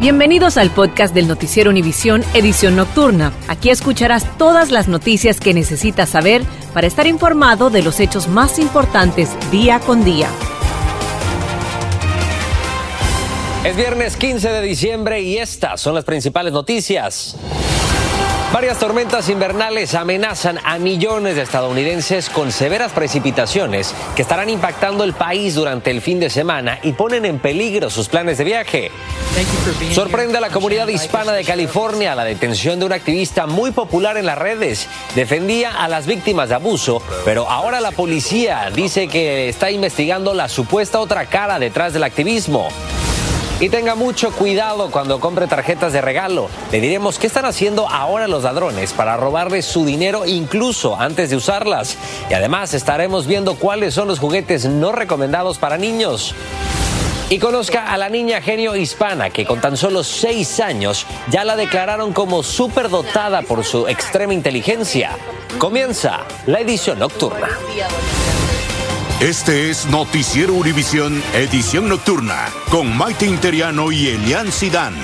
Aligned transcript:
Bienvenidos 0.00 0.56
al 0.56 0.70
podcast 0.70 1.14
del 1.14 1.28
Noticiero 1.28 1.68
Univisión 1.68 2.24
Edición 2.32 2.74
Nocturna. 2.74 3.34
Aquí 3.48 3.68
escucharás 3.68 4.38
todas 4.38 4.70
las 4.70 4.88
noticias 4.88 5.38
que 5.38 5.52
necesitas 5.52 6.08
saber 6.08 6.40
para 6.72 6.86
estar 6.86 7.06
informado 7.06 7.68
de 7.68 7.82
los 7.82 8.00
hechos 8.00 8.26
más 8.26 8.58
importantes 8.58 9.28
día 9.50 9.78
con 9.78 10.02
día. 10.02 10.30
Es 13.62 13.76
viernes 13.76 14.16
15 14.16 14.48
de 14.48 14.62
diciembre 14.62 15.20
y 15.20 15.36
estas 15.36 15.82
son 15.82 15.94
las 15.94 16.04
principales 16.04 16.54
noticias. 16.54 17.36
Varias 18.52 18.80
tormentas 18.80 19.28
invernales 19.28 19.94
amenazan 19.94 20.58
a 20.64 20.76
millones 20.80 21.36
de 21.36 21.42
estadounidenses 21.42 22.28
con 22.28 22.50
severas 22.50 22.90
precipitaciones 22.90 23.94
que 24.16 24.22
estarán 24.22 24.50
impactando 24.50 25.04
el 25.04 25.12
país 25.12 25.54
durante 25.54 25.92
el 25.92 26.00
fin 26.00 26.18
de 26.18 26.30
semana 26.30 26.80
y 26.82 26.92
ponen 26.92 27.24
en 27.26 27.38
peligro 27.38 27.90
sus 27.90 28.08
planes 28.08 28.38
de 28.38 28.44
viaje. 28.44 28.90
Sorprende 29.92 30.38
a 30.38 30.40
la 30.40 30.50
comunidad 30.50 30.88
hispana 30.88 31.32
de 31.32 31.44
California 31.44 32.16
la 32.16 32.24
detención 32.24 32.80
de 32.80 32.86
un 32.86 32.92
activista 32.92 33.46
muy 33.46 33.70
popular 33.70 34.16
en 34.16 34.26
las 34.26 34.36
redes. 34.36 34.88
Defendía 35.14 35.84
a 35.84 35.86
las 35.86 36.08
víctimas 36.08 36.48
de 36.48 36.56
abuso, 36.56 37.00
pero 37.24 37.48
ahora 37.48 37.80
la 37.80 37.92
policía 37.92 38.68
dice 38.74 39.06
que 39.06 39.48
está 39.48 39.70
investigando 39.70 40.34
la 40.34 40.48
supuesta 40.48 40.98
otra 40.98 41.26
cara 41.26 41.60
detrás 41.60 41.92
del 41.92 42.02
activismo. 42.02 42.68
Y 43.60 43.68
tenga 43.68 43.94
mucho 43.94 44.30
cuidado 44.32 44.90
cuando 44.90 45.20
compre 45.20 45.46
tarjetas 45.46 45.92
de 45.92 46.00
regalo. 46.00 46.48
Le 46.72 46.80
diremos 46.80 47.18
qué 47.18 47.26
están 47.26 47.44
haciendo 47.44 47.86
ahora 47.86 48.26
los 48.26 48.44
ladrones 48.44 48.94
para 48.94 49.18
robarles 49.18 49.66
su 49.66 49.84
dinero 49.84 50.24
incluso 50.24 50.98
antes 50.98 51.28
de 51.28 51.36
usarlas. 51.36 51.98
Y 52.30 52.34
además 52.34 52.72
estaremos 52.72 53.26
viendo 53.26 53.56
cuáles 53.56 53.92
son 53.92 54.08
los 54.08 54.18
juguetes 54.18 54.64
no 54.64 54.92
recomendados 54.92 55.58
para 55.58 55.76
niños. 55.76 56.34
Y 57.28 57.38
conozca 57.38 57.92
a 57.92 57.98
la 57.98 58.08
niña 58.08 58.40
genio 58.40 58.74
hispana 58.76 59.28
que 59.28 59.44
con 59.44 59.60
tan 59.60 59.76
solo 59.76 60.04
seis 60.04 60.58
años 60.58 61.04
ya 61.30 61.44
la 61.44 61.54
declararon 61.54 62.14
como 62.14 62.42
superdotada 62.42 63.42
por 63.42 63.62
su 63.62 63.86
extrema 63.88 64.32
inteligencia. 64.32 65.10
Comienza 65.58 66.20
la 66.46 66.60
edición 66.60 66.98
nocturna. 66.98 67.48
Este 69.20 69.68
es 69.68 69.84
Noticiero 69.84 70.54
Univisión, 70.54 71.22
edición 71.34 71.90
nocturna, 71.90 72.48
con 72.70 72.96
Maite 72.96 73.26
Interiano 73.26 73.92
y 73.92 74.08
Elian 74.08 74.50
Sidán. 74.50 74.94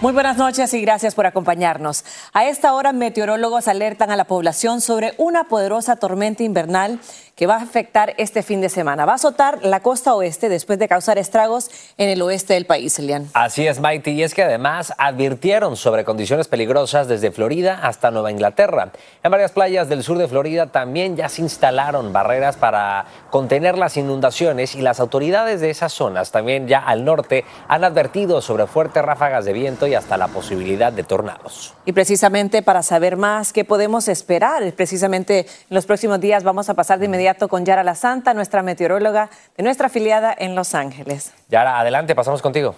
Muy 0.00 0.12
buenas 0.12 0.36
noches 0.36 0.72
y 0.74 0.80
gracias 0.80 1.16
por 1.16 1.26
acompañarnos. 1.26 2.04
A 2.32 2.44
esta 2.44 2.72
hora, 2.72 2.92
meteorólogos 2.92 3.66
alertan 3.66 4.12
a 4.12 4.16
la 4.16 4.28
población 4.28 4.80
sobre 4.80 5.14
una 5.18 5.44
poderosa 5.44 5.96
tormenta 5.96 6.44
invernal 6.44 7.00
que 7.34 7.46
va 7.46 7.56
a 7.56 7.62
afectar 7.62 8.14
este 8.18 8.42
fin 8.42 8.60
de 8.60 8.68
semana. 8.68 9.06
Va 9.06 9.12
a 9.12 9.14
azotar 9.14 9.60
la 9.62 9.80
costa 9.80 10.14
oeste 10.14 10.48
después 10.48 10.78
de 10.78 10.88
causar 10.88 11.18
estragos 11.18 11.70
en 11.96 12.10
el 12.10 12.20
oeste 12.20 12.54
del 12.54 12.66
país, 12.66 12.98
Elian. 12.98 13.28
Así 13.32 13.66
es, 13.66 13.80
Maite, 13.80 14.10
y 14.10 14.22
es 14.22 14.34
que 14.34 14.42
además 14.42 14.92
advirtieron 14.98 15.76
sobre 15.76 16.04
condiciones 16.04 16.48
peligrosas 16.48 17.08
desde 17.08 17.30
Florida 17.30 17.80
hasta 17.82 18.10
Nueva 18.10 18.30
Inglaterra. 18.30 18.92
En 19.22 19.30
varias 19.30 19.52
playas 19.52 19.88
del 19.88 20.02
sur 20.02 20.18
de 20.18 20.28
Florida 20.28 20.66
también 20.66 21.16
ya 21.16 21.28
se 21.28 21.40
instalaron 21.40 22.12
barreras 22.12 22.56
para 22.56 23.06
contener 23.30 23.78
las 23.78 23.96
inundaciones 23.96 24.74
y 24.74 24.82
las 24.82 25.00
autoridades 25.00 25.60
de 25.60 25.70
esas 25.70 25.92
zonas, 25.92 26.30
también 26.32 26.68
ya 26.68 26.80
al 26.80 27.04
norte, 27.04 27.44
han 27.66 27.84
advertido 27.84 28.42
sobre 28.42 28.66
fuertes 28.66 29.02
ráfagas 29.02 29.44
de 29.44 29.52
viento 29.54 29.86
y 29.86 29.94
hasta 29.94 30.18
la 30.18 30.28
posibilidad 30.28 30.92
de 30.92 31.02
tornados. 31.02 31.74
Y 31.86 31.92
precisamente 31.92 32.62
para 32.62 32.82
saber 32.82 33.16
más 33.16 33.52
qué 33.52 33.64
podemos 33.64 34.08
esperar, 34.08 34.70
precisamente 34.74 35.40
en 35.40 35.74
los 35.74 35.86
próximos 35.86 36.20
días 36.20 36.44
vamos 36.44 36.68
a 36.68 36.74
pasar 36.74 36.98
de 36.98 37.06
inmediato 37.06 37.21
con 37.48 37.64
Yara 37.64 37.82
La 37.82 37.94
Santa, 37.94 38.34
nuestra 38.34 38.62
meteoróloga 38.62 39.30
de 39.56 39.62
nuestra 39.62 39.86
afiliada 39.86 40.34
en 40.36 40.54
Los 40.54 40.74
Ángeles. 40.74 41.32
Yara, 41.48 41.78
adelante, 41.78 42.14
pasamos 42.14 42.42
contigo. 42.42 42.74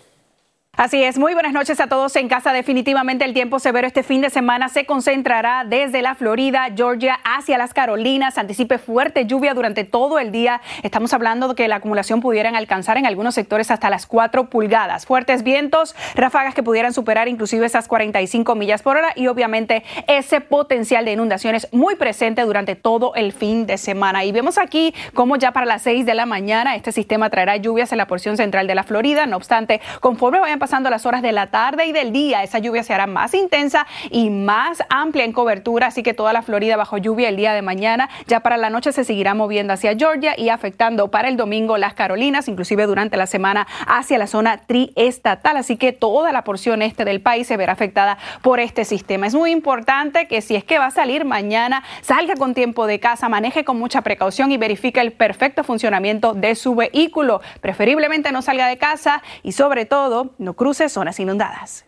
Así 0.77 1.05
es, 1.05 1.19
muy 1.19 1.35
buenas 1.35 1.53
noches 1.53 1.79
a 1.79 1.87
todos 1.87 2.17
en 2.17 2.27
casa. 2.27 2.53
Definitivamente 2.53 3.25
el 3.25 3.33
tiempo 3.33 3.61
severo 3.61 3.87
este 3.87 4.03
fin 4.03 4.21
de 4.23 4.29
semana 4.29 4.69
se 4.69 4.87
concentrará 4.87 5.63
desde 5.65 6.03
la 6.03 6.17
Florida, 6.17 6.67
Georgia, 6.75 7.21
hacia 7.23 7.59
las 7.59 7.73
Carolinas. 7.73 8.39
Anticipe 8.39 8.79
fuerte 8.79 9.25
lluvia 9.25 9.55
durante 9.55 9.85
todo 9.85 10.19
el 10.19 10.33
día. 10.33 10.61
Estamos 10.83 11.15
hablando 11.15 11.47
de 11.47 11.55
que 11.55 11.69
la 11.69 11.77
acumulación 11.77 12.21
pudieran 12.21 12.57
alcanzar 12.57 12.99
en 12.99 13.07
algunos 13.07 13.37
sectores 13.37 13.71
hasta 13.71 13.89
las 13.89 14.07
4 14.07 14.51
pulgadas. 14.51 15.07
Fuertes 15.07 15.45
vientos, 15.45 15.95
ráfagas 16.17 16.55
que 16.55 16.65
pudieran 16.65 16.93
superar 16.93 17.29
inclusive 17.29 17.65
esas 17.65 17.87
45 17.87 18.57
millas 18.57 18.83
por 18.83 18.97
hora 18.97 19.13
y 19.15 19.29
obviamente 19.29 19.85
ese 20.09 20.41
potencial 20.41 21.05
de 21.05 21.13
inundaciones 21.13 21.69
muy 21.71 21.95
presente 21.95 22.43
durante 22.43 22.75
todo 22.75 23.15
el 23.15 23.33
fin 23.33 23.67
de 23.67 23.79
semana. 23.79 24.25
Y 24.25 24.33
vemos 24.33 24.59
aquí 24.59 24.93
cómo 25.15 25.37
ya 25.37 25.53
para 25.53 25.67
las 25.67 25.83
6 25.83 26.05
de 26.05 26.15
la 26.15 26.27
mañana 26.27 26.75
este 26.75 26.91
sistema 26.91 27.31
traerá 27.31 27.59
lluvias 27.59 27.93
en 27.93 27.99
la 27.99 28.09
porción 28.09 28.37
central 28.37 28.67
de 28.67 28.75
la 28.75 28.83
Florida. 28.83 29.25
No 29.27 29.37
obstante, 29.37 29.81
conforme 30.01 30.41
vayan 30.41 30.64
pasando 30.65 30.89
las 30.89 31.05
horas 31.05 31.21
de 31.21 31.31
la 31.31 31.49
tarde 31.49 31.85
y 31.85 31.93
del 31.93 32.11
día, 32.11 32.43
esa 32.43 32.59
lluvia 32.59 32.83
se 32.83 32.95
hará 32.95 33.07
más 33.07 33.35
intensa 33.35 33.87
y 34.11 34.31
más 34.31 34.83
amplia 34.89 35.27
en 35.27 35.33
cobertura, 35.35 35.89
así 35.89 36.03
que 36.03 36.15
toda 36.15 36.33
la 36.33 36.41
Florida 36.41 36.79
bajo 36.79 36.97
lluvia 36.97 37.29
el 37.29 37.37
día 37.37 37.53
de 37.53 37.61
mañana. 37.61 38.09
Ya 38.29 38.41
para 38.41 38.57
la 38.57 38.71
noche 38.71 38.91
se 38.91 39.05
seguirá 39.05 39.35
moviendo 39.35 39.75
hacia 39.75 39.95
Georgia 39.95 40.33
y 40.39 40.49
afectando 40.49 41.11
para 41.11 41.29
el 41.29 41.37
domingo 41.37 41.77
las 41.77 41.93
Carolinas, 41.93 42.49
inclusive 42.49 42.87
durante 42.87 43.19
la 43.19 43.27
semana 43.27 43.67
hacia 43.87 44.17
la 44.17 44.27
zona 44.27 44.57
triestatal, 44.57 45.59
así 45.59 45.77
que 45.77 45.93
toda 45.93 46.33
la 46.33 46.45
porción 46.45 46.81
este 46.81 47.05
del 47.05 47.21
país 47.21 47.47
se 47.47 47.59
verá 47.59 47.75
afectada 47.75 48.17
por 48.41 48.59
este 48.59 48.87
sistema. 48.87 49.27
Es 49.27 49.35
muy 49.35 49.51
importante 49.51 50.29
que 50.29 50.41
si 50.41 50.57
es 50.57 50.65
que 50.65 50.79
va 50.79 50.87
a 50.87 50.91
salir 50.93 51.27
mañana, 51.27 51.85
salga 52.01 52.37
con 52.37 52.55
tiempo 52.55 52.87
de 52.87 53.01
casa, 53.01 53.29
maneje 53.29 53.67
con 53.67 53.79
mucha 53.79 54.01
precaución 54.01 54.51
y 54.51 54.57
verifique 54.57 55.03
el 55.03 55.13
perfecto 55.13 55.63
funcionamiento 55.63 56.33
de 56.33 56.55
su 56.55 56.75
vehículo. 56.75 57.43
Preferiblemente 57.61 58.33
no 58.33 58.41
salga 58.41 58.67
de 58.67 58.79
casa 58.79 59.23
y 59.43 59.53
sobre 59.53 59.85
todo 59.85 60.31
no 60.39 60.54
cruce 60.55 60.89
zonas 60.89 61.19
inundadas. 61.21 61.85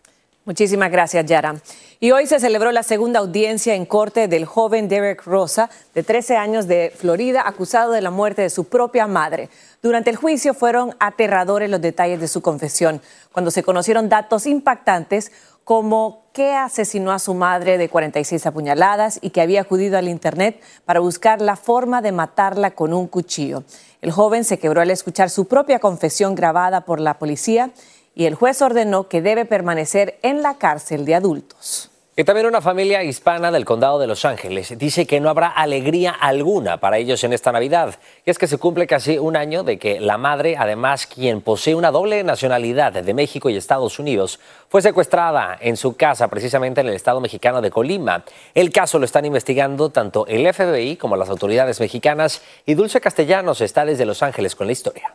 Muchísimas 0.47 0.89
gracias, 0.89 1.25
Yara. 1.25 1.55
Y 1.99 2.11
hoy 2.11 2.25
se 2.25 2.39
celebró 2.39 2.71
la 2.71 2.83
segunda 2.83 3.19
audiencia 3.19 3.75
en 3.75 3.85
corte 3.85 4.29
del 4.29 4.45
joven 4.45 4.87
Derek 4.87 5.25
Rosa, 5.25 5.69
de 5.93 6.03
13 6.03 6.37
años 6.37 6.67
de 6.67 6.93
Florida, 6.95 7.43
acusado 7.45 7.91
de 7.91 7.99
la 7.99 8.11
muerte 8.11 8.43
de 8.43 8.49
su 8.49 8.63
propia 8.63 9.07
madre. 9.07 9.49
Durante 9.81 10.09
el 10.09 10.15
juicio 10.15 10.53
fueron 10.53 10.95
aterradores 10.99 11.69
los 11.69 11.81
detalles 11.81 12.21
de 12.21 12.29
su 12.29 12.41
confesión, 12.41 13.01
cuando 13.33 13.51
se 13.51 13.61
conocieron 13.61 14.07
datos 14.07 14.45
impactantes 14.45 15.33
como 15.65 16.23
que 16.31 16.53
asesinó 16.53 17.11
a 17.11 17.19
su 17.19 17.33
madre 17.33 17.77
de 17.77 17.89
46 17.89 18.45
apuñaladas 18.45 19.19
y 19.21 19.31
que 19.31 19.41
había 19.41 19.59
acudido 19.59 19.97
al 19.97 20.07
Internet 20.07 20.61
para 20.85 21.01
buscar 21.01 21.41
la 21.41 21.57
forma 21.57 22.01
de 22.01 22.13
matarla 22.13 22.71
con 22.71 22.93
un 22.93 23.07
cuchillo. 23.07 23.65
El 24.01 24.11
joven 24.11 24.45
se 24.45 24.59
quebró 24.59 24.79
al 24.79 24.91
escuchar 24.91 25.29
su 25.29 25.49
propia 25.49 25.79
confesión 25.79 26.35
grabada 26.35 26.85
por 26.85 27.01
la 27.01 27.19
policía 27.19 27.71
y 28.17 28.25
el 28.25 28.33
juez 28.33 28.63
ordenó 28.63 29.07
que 29.07 29.21
debe 29.21 29.45
permanecer 29.45 30.17
en 30.23 30.41
la 30.41 30.57
cárcel 30.57 31.05
de 31.05 31.13
adultos. 31.13 31.91
Y 32.15 32.23
también 32.23 32.47
una 32.47 32.61
familia 32.61 33.03
hispana 33.03 33.51
del 33.51 33.63
condado 33.63 33.99
de 33.99 34.07
Los 34.07 34.25
Ángeles 34.25 34.75
dice 34.75 35.05
que 35.05 35.19
no 35.19 35.29
habrá 35.29 35.49
alegría 35.49 36.09
alguna 36.09 36.79
para 36.79 36.97
ellos 36.97 37.23
en 37.23 37.31
esta 37.31 37.51
Navidad. 37.51 37.93
Y 38.25 38.31
es 38.31 38.39
que 38.39 38.47
se 38.47 38.57
cumple 38.57 38.87
casi 38.87 39.19
un 39.19 39.37
año 39.37 39.61
de 39.61 39.77
que 39.77 39.99
la 39.99 40.17
madre, 40.17 40.55
además 40.57 41.05
quien 41.05 41.41
posee 41.41 41.75
una 41.75 41.91
doble 41.91 42.23
nacionalidad 42.23 42.91
de 42.91 43.13
México 43.13 43.51
y 43.51 43.55
Estados 43.55 43.99
Unidos, 43.99 44.39
fue 44.67 44.81
secuestrada 44.81 45.55
en 45.61 45.77
su 45.77 45.95
casa 45.95 46.27
precisamente 46.27 46.81
en 46.81 46.87
el 46.87 46.95
estado 46.95 47.21
mexicano 47.21 47.61
de 47.61 47.69
Colima. 47.69 48.25
El 48.55 48.71
caso 48.71 48.97
lo 48.97 49.05
están 49.05 49.25
investigando 49.25 49.91
tanto 49.91 50.25
el 50.25 50.51
FBI 50.51 50.97
como 50.97 51.17
las 51.17 51.29
autoridades 51.29 51.79
mexicanas 51.79 52.41
y 52.65 52.73
Dulce 52.73 52.99
Castellanos 52.99 53.61
está 53.61 53.85
desde 53.85 54.07
Los 54.07 54.23
Ángeles 54.23 54.55
con 54.55 54.65
la 54.65 54.73
historia. 54.73 55.13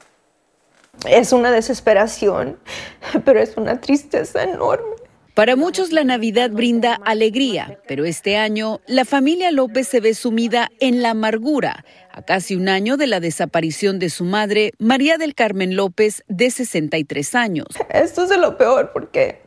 Es 1.08 1.32
una 1.32 1.50
desesperación, 1.50 2.58
pero 3.24 3.40
es 3.40 3.56
una 3.56 3.80
tristeza 3.80 4.44
enorme. 4.44 4.86
Para 5.34 5.56
muchos 5.56 5.92
la 5.92 6.04
Navidad 6.04 6.50
brinda 6.50 6.98
alegría, 7.06 7.80
pero 7.88 8.04
este 8.04 8.36
año 8.36 8.80
la 8.86 9.06
familia 9.06 9.50
López 9.50 9.88
se 9.88 10.00
ve 10.00 10.12
sumida 10.12 10.68
en 10.78 11.00
la 11.00 11.10
amargura 11.10 11.86
a 12.12 12.20
casi 12.20 12.54
un 12.54 12.68
año 12.68 12.98
de 12.98 13.06
la 13.06 13.18
desaparición 13.18 13.98
de 13.98 14.10
su 14.10 14.24
madre, 14.24 14.72
María 14.78 15.16
del 15.16 15.34
Carmen 15.34 15.74
López, 15.74 16.22
de 16.28 16.50
63 16.50 17.34
años. 17.34 17.66
Esto 17.88 18.24
es 18.24 18.36
lo 18.36 18.58
peor 18.58 18.92
porque 18.92 19.40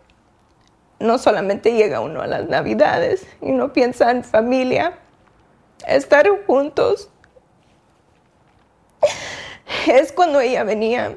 no 0.99 1.19
solamente 1.19 1.73
llega 1.73 1.99
uno 1.99 2.21
a 2.21 2.27
las 2.27 2.49
Navidades 2.49 3.27
y 3.43 3.51
uno 3.51 3.71
piensa 3.71 4.09
en 4.09 4.23
familia, 4.23 4.97
estar 5.87 6.27
juntos. 6.47 7.11
Es 9.87 10.11
cuando 10.11 10.41
ella 10.41 10.63
venía 10.63 11.15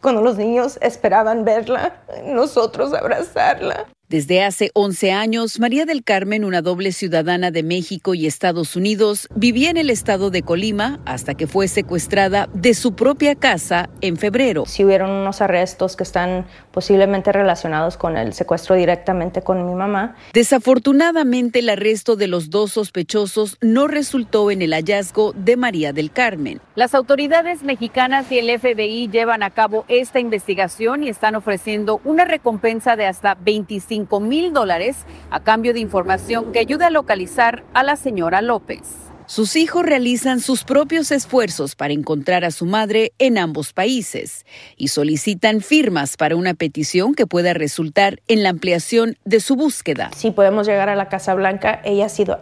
cuando 0.00 0.22
los 0.22 0.36
niños 0.36 0.78
esperaban 0.80 1.44
verla, 1.44 2.02
nosotros 2.24 2.92
abrazarla. 2.92 3.86
Desde 4.08 4.42
hace 4.42 4.70
11 4.72 5.12
años, 5.12 5.60
María 5.60 5.84
del 5.84 6.02
Carmen, 6.02 6.46
una 6.46 6.62
doble 6.62 6.92
ciudadana 6.92 7.50
de 7.50 7.62
México 7.62 8.14
y 8.14 8.26
Estados 8.26 8.74
Unidos, 8.74 9.28
vivía 9.34 9.68
en 9.68 9.76
el 9.76 9.90
estado 9.90 10.30
de 10.30 10.40
Colima 10.40 10.98
hasta 11.04 11.34
que 11.34 11.46
fue 11.46 11.68
secuestrada 11.68 12.48
de 12.54 12.72
su 12.72 12.94
propia 12.94 13.34
casa 13.34 13.90
en 14.00 14.16
febrero. 14.16 14.64
Si 14.64 14.82
hubieron 14.82 15.10
unos 15.10 15.42
arrestos 15.42 15.94
que 15.94 16.04
están 16.04 16.46
posiblemente 16.72 17.32
relacionados 17.32 17.98
con 17.98 18.16
el 18.16 18.32
secuestro 18.32 18.76
directamente 18.76 19.42
con 19.42 19.66
mi 19.66 19.74
mamá. 19.74 20.16
Desafortunadamente, 20.32 21.58
el 21.58 21.68
arresto 21.68 22.16
de 22.16 22.28
los 22.28 22.48
dos 22.48 22.72
sospechosos 22.72 23.58
no 23.60 23.88
resultó 23.88 24.50
en 24.50 24.62
el 24.62 24.72
hallazgo 24.72 25.34
de 25.34 25.58
María 25.58 25.92
del 25.92 26.12
Carmen. 26.12 26.62
Las 26.76 26.94
autoridades 26.94 27.62
mexicanas 27.62 28.32
y 28.32 28.38
el 28.38 28.58
FBI 28.58 29.10
llevan 29.10 29.42
a 29.42 29.50
cabo 29.50 29.84
esta 29.88 30.18
investigación 30.18 31.04
y 31.04 31.10
están 31.10 31.34
ofreciendo 31.34 32.00
una 32.04 32.24
recompensa 32.24 32.96
de 32.96 33.04
hasta 33.04 33.34
25 33.34 33.97
mil 34.20 34.52
dólares 34.52 34.98
a 35.30 35.40
cambio 35.40 35.72
de 35.72 35.80
información 35.80 36.52
que 36.52 36.58
ayude 36.58 36.84
a 36.84 36.90
localizar 36.90 37.64
a 37.74 37.82
la 37.82 37.96
señora 37.96 38.42
López. 38.42 39.08
Sus 39.28 39.56
hijos 39.56 39.84
realizan 39.84 40.40
sus 40.40 40.64
propios 40.64 41.10
esfuerzos 41.10 41.76
para 41.76 41.92
encontrar 41.92 42.46
a 42.46 42.50
su 42.50 42.64
madre 42.64 43.12
en 43.18 43.36
ambos 43.36 43.74
países 43.74 44.46
y 44.78 44.88
solicitan 44.88 45.60
firmas 45.60 46.16
para 46.16 46.34
una 46.34 46.54
petición 46.54 47.14
que 47.14 47.26
pueda 47.26 47.52
resultar 47.52 48.20
en 48.26 48.42
la 48.42 48.48
ampliación 48.48 49.18
de 49.26 49.40
su 49.40 49.54
búsqueda. 49.54 50.10
Si 50.16 50.30
podemos 50.30 50.66
llegar 50.66 50.88
a 50.88 50.96
la 50.96 51.10
Casa 51.10 51.34
Blanca, 51.34 51.82
ella 51.84 52.06
ha 52.06 52.08
sido, 52.08 52.40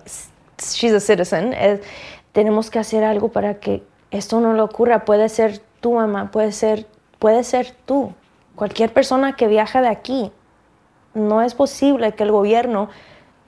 she's 0.59 0.93
a 0.93 1.01
citizen, 1.01 1.55
eh, 1.55 1.81
tenemos 2.31 2.71
que 2.71 2.79
hacer 2.79 3.03
algo 3.03 3.33
para 3.33 3.59
que 3.59 3.83
esto 4.13 4.41
no 4.41 4.55
le 4.55 4.61
ocurra. 4.61 5.05
Puede 5.05 5.29
ser 5.29 5.61
tu 5.81 5.95
mamá, 5.95 6.31
puede 6.31 6.53
ser, 6.53 6.87
puede 7.19 7.43
ser 7.43 7.75
tú, 7.85 8.15
cualquier 8.55 8.93
persona 8.93 9.35
que 9.35 9.49
viaja 9.49 9.83
de 9.83 9.89
aquí 9.89 10.31
no 11.17 11.43
es 11.43 11.55
posible 11.55 12.13
que 12.13 12.23
el 12.23 12.31
gobierno 12.31 12.89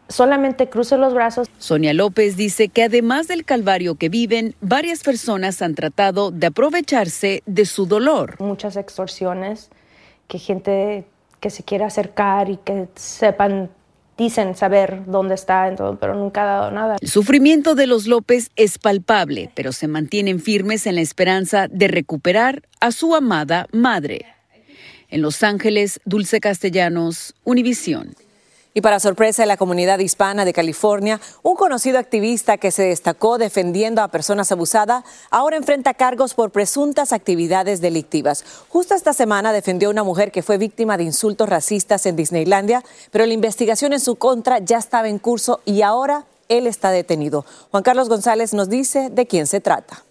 solamente 0.08 0.68
cruce 0.68 0.96
los 0.96 1.14
brazos. 1.14 1.48
Sonia 1.58 1.92
López 1.92 2.36
dice 2.36 2.68
que 2.68 2.84
además 2.84 3.28
del 3.28 3.44
calvario 3.44 3.94
que 3.94 4.08
viven, 4.08 4.54
varias 4.60 5.02
personas 5.02 5.62
han 5.62 5.74
tratado 5.74 6.30
de 6.30 6.46
aprovecharse 6.46 7.42
de 7.46 7.66
su 7.66 7.86
dolor. 7.86 8.36
Muchas 8.40 8.76
extorsiones, 8.76 9.70
que 10.26 10.38
gente 10.38 11.06
que 11.40 11.50
se 11.50 11.62
quiere 11.62 11.84
acercar 11.84 12.50
y 12.50 12.56
que 12.56 12.88
sepan 12.96 13.70
dicen 14.16 14.56
saber 14.56 15.04
dónde 15.06 15.36
está, 15.36 15.72
pero 16.00 16.14
nunca 16.14 16.42
ha 16.42 16.58
dado 16.58 16.70
nada. 16.72 16.96
El 17.00 17.08
sufrimiento 17.08 17.76
de 17.76 17.86
los 17.86 18.08
López 18.08 18.50
es 18.56 18.78
palpable, 18.78 19.50
pero 19.54 19.70
se 19.72 19.86
mantienen 19.86 20.40
firmes 20.40 20.88
en 20.88 20.96
la 20.96 21.02
esperanza 21.02 21.68
de 21.68 21.86
recuperar 21.86 22.62
a 22.80 22.90
su 22.90 23.14
amada 23.14 23.68
madre. 23.72 24.26
En 25.10 25.22
Los 25.22 25.42
Ángeles, 25.42 26.00
Dulce 26.04 26.40
Castellanos, 26.40 27.34
Univisión. 27.44 28.14
Y 28.74 28.82
para 28.82 29.00
sorpresa 29.00 29.42
de 29.42 29.46
la 29.46 29.56
comunidad 29.56 29.98
hispana 29.98 30.44
de 30.44 30.52
California, 30.52 31.20
un 31.42 31.56
conocido 31.56 31.98
activista 31.98 32.58
que 32.58 32.70
se 32.70 32.84
destacó 32.84 33.38
defendiendo 33.38 34.02
a 34.02 34.08
personas 34.08 34.52
abusadas 34.52 35.04
ahora 35.30 35.56
enfrenta 35.56 35.94
cargos 35.94 36.34
por 36.34 36.50
presuntas 36.50 37.12
actividades 37.12 37.80
delictivas. 37.80 38.44
Justo 38.68 38.94
esta 38.94 39.14
semana 39.14 39.52
defendió 39.52 39.88
a 39.88 39.92
una 39.92 40.04
mujer 40.04 40.30
que 40.30 40.42
fue 40.42 40.58
víctima 40.58 40.96
de 40.96 41.04
insultos 41.04 41.48
racistas 41.48 42.04
en 42.06 42.14
Disneylandia, 42.14 42.84
pero 43.10 43.24
la 43.24 43.32
investigación 43.32 43.94
en 43.94 44.00
su 44.00 44.16
contra 44.16 44.58
ya 44.58 44.76
estaba 44.76 45.08
en 45.08 45.18
curso 45.18 45.60
y 45.64 45.82
ahora 45.82 46.26
él 46.48 46.66
está 46.66 46.90
detenido. 46.90 47.46
Juan 47.70 47.82
Carlos 47.82 48.08
González 48.08 48.52
nos 48.52 48.68
dice 48.68 49.08
de 49.10 49.26
quién 49.26 49.46
se 49.46 49.60
trata. 49.60 50.04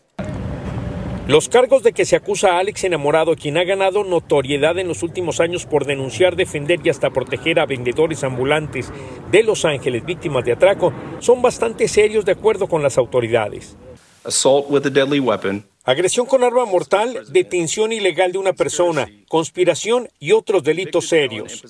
Los 1.28 1.50
cargos 1.50 1.84
de 1.84 1.92
que 1.92 2.06
se 2.06 2.16
acusa 2.16 2.54
a 2.54 2.60
Alex 2.60 2.86
Enamorado, 2.86 3.36
quien 3.36 3.58
ha 3.58 3.66
ganado 3.66 4.06
notoriedad 4.06 4.80
en 4.80 4.88
los 4.88 5.04
últimos 5.04 5.42
años 5.42 5.66
por 5.66 5.84
denunciar, 5.86 6.38
defender 6.38 6.80
y 6.86 6.90
hasta 6.90 7.10
proteger 7.10 7.60
a 7.60 7.66
vendedores 7.66 8.24
ambulantes 8.24 8.94
de 9.30 9.44
Los 9.44 9.66
Ángeles 9.66 10.06
víctimas 10.06 10.46
de 10.46 10.54
atraco, 10.54 10.94
son 11.20 11.42
bastante 11.42 11.90
serios 11.90 12.24
de 12.24 12.32
acuerdo 12.32 12.68
con 12.68 12.82
las 12.82 12.98
autoridades. 12.98 13.76
Assault 14.24 14.68
with 14.70 14.86
a 14.86 14.90
deadly 14.90 15.20
weapon 15.20 15.66
Agresión 15.88 16.26
con 16.26 16.44
arma 16.44 16.66
mortal, 16.66 17.18
detención 17.30 17.94
ilegal 17.94 18.34
de 18.34 18.38
una 18.38 18.52
persona, 18.52 19.10
conspiración 19.30 20.10
y 20.20 20.34
otros 20.34 20.62
delitos 20.62 21.08
serios. 21.08 21.64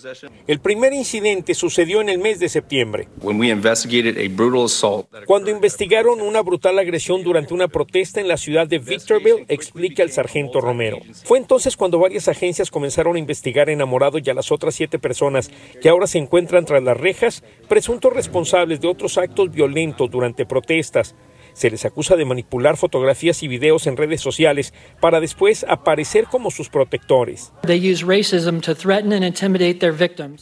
El 0.48 0.60
primer 0.60 0.92
incidente 0.92 1.54
sucedió 1.54 2.02
en 2.02 2.10
el 2.10 2.18
mes 2.18 2.40
de 2.40 2.50
septiembre, 2.50 3.10
cuando 5.28 5.52
investigaron 5.52 6.22
una 6.22 6.42
brutal 6.42 6.80
agresión 6.80 7.22
durante 7.22 7.54
una 7.54 7.68
protesta 7.68 8.19
en 8.19 8.28
la 8.28 8.38
ciudad 8.38 8.66
de 8.66 8.80
Victorville, 8.80 9.46
explica 9.50 10.02
el 10.02 10.12
sargento 10.12 10.62
Romero. 10.62 10.98
Fue 11.24 11.38
entonces 11.38 11.78
cuando 11.78 12.00
varias 12.00 12.28
agencias 12.28 12.72
comenzaron 12.72 13.18
a 13.18 13.19
investigar 13.19 13.69
a 13.69 13.74
Enamorado 13.74 14.18
y 14.18 14.28
a 14.31 14.34
las 14.34 14.52
otras 14.52 14.74
siete 14.74 14.98
personas 14.98 15.52
que 15.80 15.90
ahora 15.90 16.08
se 16.08 16.18
encuentran 16.18 16.66
tras 16.66 16.81
las 16.81 16.98
rejas, 16.98 17.44
presuntos 17.68 18.14
responsables 18.14 18.81
de 18.81 18.88
otros 18.88 19.19
actos 19.19 19.52
violentos 19.52 20.10
durante 20.10 20.48
protestas. 20.48 21.14
Se 21.57 21.71
les 21.71 21.86
acusa 21.86 22.15
de 22.15 22.24
manipular 22.24 22.77
fotografías 22.77 23.42
y 23.42 23.48
videos 23.48 23.88
en 23.88 23.98
redes 23.98 24.21
sociales 24.21 24.75
para 25.00 25.19
después 25.19 25.65
aparecer 25.68 26.25
como 26.25 26.51
sus 26.51 26.69
protectores. 26.69 27.51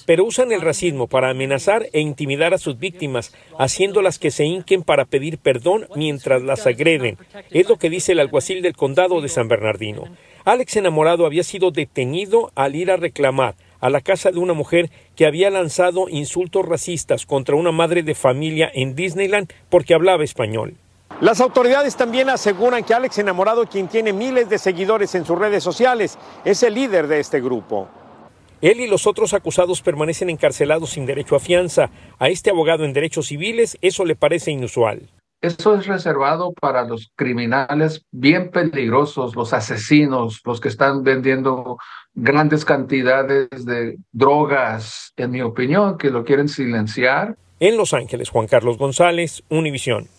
Pero 0.06 0.25
usan 0.25 0.51
el 0.51 0.62
racismo 0.62 1.07
para 1.07 1.29
amenazar 1.29 1.88
e 1.94 2.01
intimidar 2.01 2.53
a 2.53 2.57
sus 2.57 2.77
víctimas, 2.79 3.33
haciéndolas 3.57 4.19
que 4.19 4.29
se 4.29 4.44
hinquen 4.44 4.83
para 4.83 5.06
pedir 5.06 5.38
perdón 5.38 5.88
mientras 5.95 6.41
las 6.41 6.67
agreden. 6.67 7.17
Es 7.50 7.69
lo 7.69 7.77
que 7.77 7.89
dice 7.89 8.12
el 8.12 8.19
alguacil 8.19 8.62
del 8.62 8.75
condado 8.75 9.21
de 9.21 9.29
San 9.29 9.47
Bernardino. 9.47 10.03
Alex 10.44 10.75
Enamorado 10.75 11.25
había 11.25 11.44
sido 11.44 11.71
detenido 11.71 12.51
al 12.56 12.75
ir 12.75 12.91
a 12.91 12.97
reclamar 12.97 13.56
a 13.79 13.89
la 13.89 14.01
casa 14.01 14.31
de 14.31 14.39
una 14.39 14.53
mujer 14.53 14.89
que 15.15 15.25
había 15.25 15.50
lanzado 15.50 16.10
insultos 16.10 16.65
racistas 16.65 17.25
contra 17.25 17.55
una 17.55 17.72
madre 17.72 18.03
de 18.03 18.15
familia 18.15 18.69
en 18.74 18.95
Disneyland 18.95 19.53
porque 19.69 19.93
hablaba 19.93 20.25
español. 20.25 20.75
Las 21.22 21.39
autoridades 21.39 21.95
también 21.95 22.29
aseguran 22.29 22.84
que 22.84 22.93
Alex 22.93 23.19
Enamorado, 23.19 23.65
quien 23.67 23.88
tiene 23.88 24.12
miles 24.12 24.50
de 24.50 24.57
seguidores 24.57 25.15
en 25.15 25.25
sus 25.25 25.39
redes 25.39 25.63
sociales, 25.63 26.17
es 26.43 26.62
el 26.62 26.74
líder 26.74 27.07
de 27.07 27.22
este 27.22 27.39
grupo. 27.39 27.88
Él 28.60 28.81
y 28.81 28.88
los 28.88 29.07
otros 29.07 29.34
acusados 29.34 29.81
permanecen 29.81 30.29
encarcelados 30.29 30.89
sin 30.89 31.05
derecho 31.05 31.38
a 31.38 31.39
fianza. 31.39 31.89
A 32.19 32.27
este 32.27 32.50
abogado 32.50 32.84
en 32.84 32.91
derechos 32.91 33.27
civiles 33.27 33.77
eso 33.81 34.03
le 34.03 34.15
parece 34.15 34.51
inusual. 34.51 35.10
Eso 35.41 35.75
es 35.75 35.86
reservado 35.86 36.51
para 36.51 36.84
los 36.84 37.12
criminales 37.15 38.03
bien 38.12 38.51
peligrosos, 38.51 39.36
los 39.36 39.53
asesinos, 39.53 40.41
los 40.43 40.60
que 40.60 40.69
están 40.69 41.03
vendiendo 41.03 41.77
grandes 42.13 42.65
cantidades 42.65 43.65
de 43.65 43.98
drogas, 44.12 45.13
en 45.15 45.31
mi 45.31 45.41
opinión, 45.41 45.98
que 45.98 46.10
lo 46.10 46.25
quieren 46.25 46.50
silenciar. 46.50 47.38
En 47.60 47.77
Los 47.77 47.93
Ángeles, 47.93 48.29
Juan 48.29 48.48
Carlos 48.48 48.77
González, 48.77 49.43
Univisión. 49.50 50.10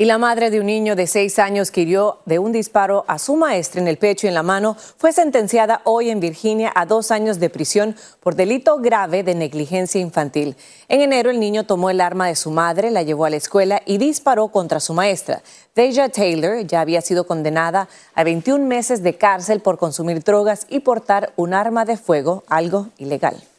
Y 0.00 0.06
la 0.06 0.16
madre 0.16 0.48
de 0.48 0.60
un 0.60 0.64
niño 0.64 0.96
de 0.96 1.06
seis 1.06 1.38
años 1.38 1.70
que 1.70 1.82
hirió 1.82 2.20
de 2.24 2.38
un 2.38 2.52
disparo 2.52 3.04
a 3.06 3.18
su 3.18 3.36
maestra 3.36 3.82
en 3.82 3.86
el 3.86 3.98
pecho 3.98 4.26
y 4.26 4.28
en 4.28 4.34
la 4.34 4.42
mano 4.42 4.74
fue 4.96 5.12
sentenciada 5.12 5.82
hoy 5.84 6.08
en 6.08 6.20
Virginia 6.20 6.72
a 6.74 6.86
dos 6.86 7.10
años 7.10 7.38
de 7.38 7.50
prisión 7.50 7.94
por 8.20 8.34
delito 8.34 8.78
grave 8.78 9.22
de 9.24 9.34
negligencia 9.34 10.00
infantil. 10.00 10.56
En 10.88 11.02
enero 11.02 11.28
el 11.28 11.38
niño 11.38 11.66
tomó 11.66 11.90
el 11.90 12.00
arma 12.00 12.28
de 12.28 12.36
su 12.36 12.50
madre, 12.50 12.90
la 12.90 13.02
llevó 13.02 13.26
a 13.26 13.30
la 13.30 13.36
escuela 13.36 13.82
y 13.84 13.98
disparó 13.98 14.48
contra 14.48 14.80
su 14.80 14.94
maestra. 14.94 15.42
Deja 15.74 16.08
Taylor 16.08 16.66
ya 16.66 16.80
había 16.80 17.02
sido 17.02 17.26
condenada 17.26 17.86
a 18.14 18.24
21 18.24 18.64
meses 18.64 19.02
de 19.02 19.18
cárcel 19.18 19.60
por 19.60 19.76
consumir 19.76 20.24
drogas 20.24 20.66
y 20.70 20.80
portar 20.80 21.34
un 21.36 21.52
arma 21.52 21.84
de 21.84 21.98
fuego, 21.98 22.42
algo 22.48 22.88
ilegal. 22.96 23.49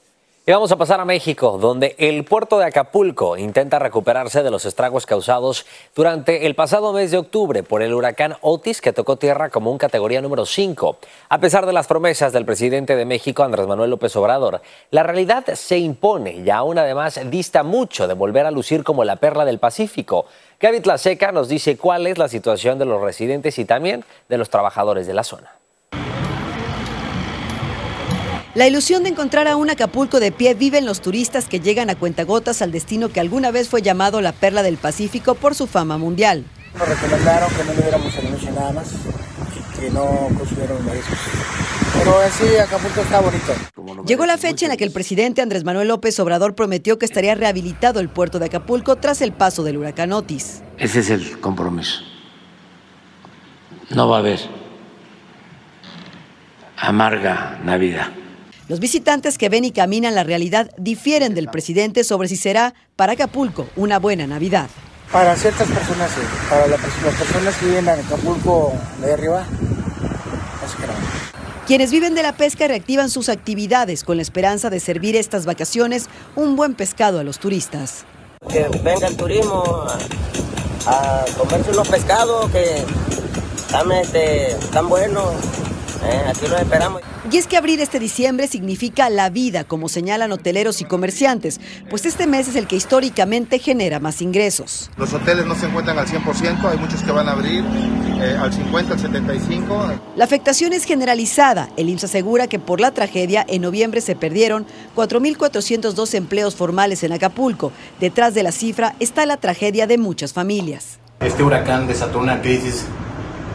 Y 0.44 0.52
vamos 0.52 0.72
a 0.72 0.76
pasar 0.76 1.00
a 1.00 1.06
México, 1.06 1.60
donde 1.62 1.96
el 2.00 2.24
puerto 2.24 2.58
de 2.58 2.66
Acapulco 2.66 3.38
intenta 3.38 3.78
recuperarse 3.78 4.42
de 4.42 4.50
los 4.50 4.66
estragos 4.66 5.06
causados 5.06 5.68
durante 5.96 6.48
el 6.48 6.56
pasado 6.56 6.94
mes 6.94 7.12
de 7.12 7.20
octubre 7.20 7.62
por 7.62 7.84
el 7.84 7.94
huracán 7.94 8.38
Otis 8.42 8.82
que 8.82 8.92
tocó 8.92 9.18
tierra 9.18 9.52
como 9.52 9.70
un 9.70 9.78
categoría 9.78 10.20
número 10.20 10.48
5. 10.48 10.98
A 11.30 11.38
pesar 11.38 11.68
de 11.68 11.74
las 11.74 11.86
promesas 11.86 12.34
del 12.34 12.46
presidente 12.46 12.96
de 12.96 13.06
México, 13.06 13.44
Andrés 13.44 13.68
Manuel 13.68 13.92
López 13.92 14.16
Obrador, 14.16 14.64
la 14.90 15.04
realidad 15.04 15.46
se 15.54 15.78
impone 15.78 16.38
y 16.38 16.50
aún 16.50 16.80
además 16.80 17.20
dista 17.30 17.62
mucho 17.62 18.08
de 18.08 18.16
volver 18.16 18.48
a 18.48 18.52
lucir 18.52 18.84
como 18.84 19.04
la 19.04 19.18
perla 19.18 19.46
del 19.46 19.60
Pacífico. 19.60 20.26
Gaby 20.60 20.80
Tlaseca 20.80 21.32
nos 21.32 21.50
dice 21.50 21.78
cuál 21.78 22.08
es 22.08 22.18
la 22.18 22.28
situación 22.28 22.80
de 22.80 22.86
los 22.86 23.00
residentes 23.00 23.60
y 23.60 23.66
también 23.66 24.04
de 24.28 24.40
los 24.40 24.50
trabajadores 24.50 25.06
de 25.06 25.14
la 25.14 25.24
zona. 25.24 25.61
La 28.54 28.68
ilusión 28.68 29.04
de 29.04 29.10
encontrar 29.10 29.48
a 29.48 29.56
un 29.56 29.70
Acapulco 29.70 30.20
de 30.20 30.34
pie 30.34 30.56
vive 30.56 30.78
en 30.78 30.86
los 30.86 31.00
turistas 31.00 31.48
que 31.48 31.62
llegan 31.62 31.90
a 31.90 31.96
cuentagotas 31.96 32.62
al 32.62 32.74
destino 32.74 33.08
que 33.08 33.22
alguna 33.22 33.50
vez 33.50 33.70
fue 33.70 33.82
llamado 33.82 34.20
la 34.20 34.34
perla 34.34 34.62
del 34.62 34.76
Pacífico 34.76 35.36
por 35.36 35.56
su 35.56 35.68
fama 35.68 35.98
mundial. 35.98 36.44
Nos 36.78 36.86
recomendaron 36.86 37.50
que 37.50 37.64
no 37.64 37.74
le 37.74 37.82
diéramos 37.82 38.14
el 38.18 38.54
nada 38.54 38.74
más, 38.74 38.92
que 39.80 39.90
no 39.92 40.28
consumieron 40.38 40.86
mariscos. 40.86 41.18
Pero 41.98 42.20
así 42.20 42.58
Acapulco 42.58 43.00
está 43.00 43.22
bonito. 43.22 44.04
Llegó 44.06 44.26
la 44.26 44.38
fecha 44.38 44.66
en 44.66 44.72
la 44.72 44.76
que 44.76 44.84
el 44.84 44.92
presidente 44.92 45.42
Andrés 45.42 45.64
Manuel 45.64 45.88
López 45.88 46.20
Obrador 46.20 46.54
prometió 46.54 47.00
que 47.00 47.06
estaría 47.06 47.36
rehabilitado 47.36 48.02
el 48.02 48.10
puerto 48.10 48.38
de 48.38 48.48
Acapulco 48.48 48.98
tras 48.98 49.22
el 49.22 49.32
paso 49.32 49.64
del 49.64 49.78
huracán 49.78 50.12
Otis. 50.12 50.62
Ese 50.78 51.00
es 51.00 51.10
el 51.10 51.40
compromiso. 51.40 52.02
No 53.92 54.10
va 54.10 54.18
a 54.18 54.20
haber 54.20 54.40
amarga 56.76 57.62
Navidad. 57.64 58.08
Los 58.72 58.80
visitantes 58.80 59.38
que 59.38 59.50
ven 59.50 59.66
y 59.66 59.72
caminan 59.72 60.16
la 60.16 60.24
realidad 60.24 60.72
difieren 60.78 61.36
del 61.36 61.50
presidente 61.50 62.06
sobre 62.06 62.30
si 62.30 62.38
será 62.38 62.74
para 62.96 63.12
Acapulco 63.12 63.68
una 63.76 64.00
buena 64.00 64.28
Navidad. 64.28 64.70
Para 65.12 65.36
ciertas 65.36 65.68
personas 65.68 66.10
sí, 66.12 66.22
para 66.50 66.68
las 66.68 66.80
personas 66.80 67.54
que 67.58 67.66
viven 67.66 67.90
en 67.90 68.00
Acapulco 68.00 68.72
de 69.02 69.12
arriba, 69.12 69.46
es 70.66 70.76
que 70.76 70.88
no. 70.88 70.94
Quienes 71.68 71.92
viven 71.92 72.16
de 72.16 72.24
la 72.24 72.32
pesca 72.32 72.66
reactivan 72.66 73.10
sus 73.10 73.28
actividades 73.28 74.06
con 74.06 74.16
la 74.16 74.24
esperanza 74.24 74.70
de 74.70 74.80
servir 74.80 75.18
estas 75.18 75.46
vacaciones 75.46 76.08
un 76.38 76.56
buen 76.56 76.74
pescado 76.74 77.20
a 77.20 77.26
los 77.26 77.40
turistas. 77.40 78.06
Que 78.48 78.70
venga 78.86 79.08
el 79.08 79.18
turismo 79.18 79.86
a, 80.88 81.26
comerse 81.38 81.72
unos 81.72 81.90
pescados 81.90 82.50
que 82.52 82.86
están, 83.58 83.92
este, 83.92 84.56
tan 84.72 84.88
buenos 84.88 85.26
eh, 86.04 86.26
aquí 86.30 86.48
lo 86.48 86.58
esperamos. 86.58 87.02
Y 87.32 87.38
es 87.38 87.48
que 87.48 87.56
abrir 87.56 87.80
este 87.80 87.98
diciembre 87.98 88.46
significa 88.48 89.10
la 89.10 89.30
vida, 89.30 89.64
como 89.64 89.88
señalan 89.88 90.34
hoteleros 90.34 90.82
y 90.82 90.84
comerciantes, 90.84 91.62
pues 91.90 92.06
este 92.06 92.28
mes 92.28 92.50
es 92.50 92.58
el 92.58 92.68
que 92.68 92.76
históricamente 92.76 93.58
genera 93.58 94.02
más 94.02 94.22
ingresos. 94.22 94.92
Los 94.98 95.14
hoteles 95.14 95.46
no 95.46 95.56
se 95.56 95.68
encuentran 95.68 95.98
al 95.98 96.08
100%, 96.08 96.70
hay 96.70 96.78
muchos 96.78 97.02
que 97.04 97.12
van 97.14 97.30
a 97.30 97.32
abrir 97.32 97.64
eh, 98.20 98.36
al 98.38 98.52
50, 98.52 98.96
al 98.96 99.00
75. 99.00 99.94
La 100.18 100.26
afectación 100.26 100.74
es 100.74 100.84
generalizada. 100.84 101.70
El 101.78 101.88
IMSS 101.88 102.04
asegura 102.04 102.48
que 102.48 102.60
por 102.60 102.82
la 102.82 102.92
tragedia 102.92 103.46
en 103.48 103.62
noviembre 103.62 104.02
se 104.02 104.18
perdieron 104.18 104.66
4.402 104.98 106.14
empleos 106.16 106.58
formales 106.58 107.02
en 107.04 107.14
Acapulco. 107.14 107.72
Detrás 108.02 108.34
de 108.34 108.44
la 108.44 108.52
cifra 108.52 108.98
está 109.00 109.26
la 109.26 109.38
tragedia 109.38 109.88
de 109.88 109.98
muchas 109.98 110.34
familias. 110.34 111.00
Este 111.22 111.44
huracán 111.44 111.88
desató 111.88 112.20
una 112.20 112.42
crisis 112.42 112.84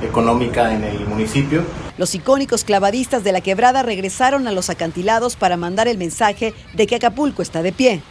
económica 0.02 0.72
en 0.72 0.82
el 0.82 1.06
municipio. 1.06 1.62
Los 1.98 2.14
icónicos 2.14 2.64
clavadistas 2.64 3.24
de 3.24 3.32
la 3.32 3.40
quebrada 3.40 3.82
regresaron 3.82 4.46
a 4.46 4.52
los 4.52 4.68
acantilados 4.68 5.36
para 5.36 5.56
mandar 5.56 5.88
el 5.88 5.96
mensaje 5.96 6.52
de 6.74 6.86
que 6.86 6.96
Acapulco 6.96 7.42
está 7.42 7.62
de 7.62 7.72
pie. 7.72 8.02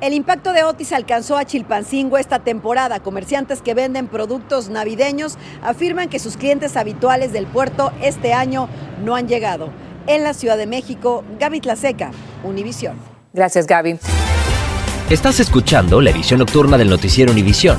El 0.00 0.14
impacto 0.14 0.52
de 0.52 0.64
Otis 0.64 0.92
alcanzó 0.92 1.36
a 1.36 1.44
Chilpancingo 1.44 2.18
esta 2.18 2.40
temporada. 2.40 3.00
Comerciantes 3.00 3.62
que 3.62 3.74
venden 3.74 4.08
productos 4.08 4.68
navideños 4.68 5.38
afirman 5.62 6.08
que 6.08 6.18
sus 6.18 6.36
clientes 6.36 6.76
habituales 6.76 7.32
del 7.32 7.46
puerto 7.46 7.92
este 8.02 8.32
año 8.32 8.68
no 9.04 9.14
han 9.14 9.28
llegado. 9.28 9.70
En 10.08 10.24
la 10.24 10.34
Ciudad 10.34 10.56
de 10.56 10.66
México, 10.66 11.22
Gaby 11.38 11.60
Tlaseca, 11.60 12.10
Univisión. 12.42 12.96
Gracias, 13.32 13.66
Gaby. 13.66 13.98
Estás 15.08 15.38
escuchando 15.40 16.00
la 16.00 16.10
edición 16.10 16.40
nocturna 16.40 16.76
del 16.76 16.90
noticiero 16.90 17.30
Univisión. 17.30 17.78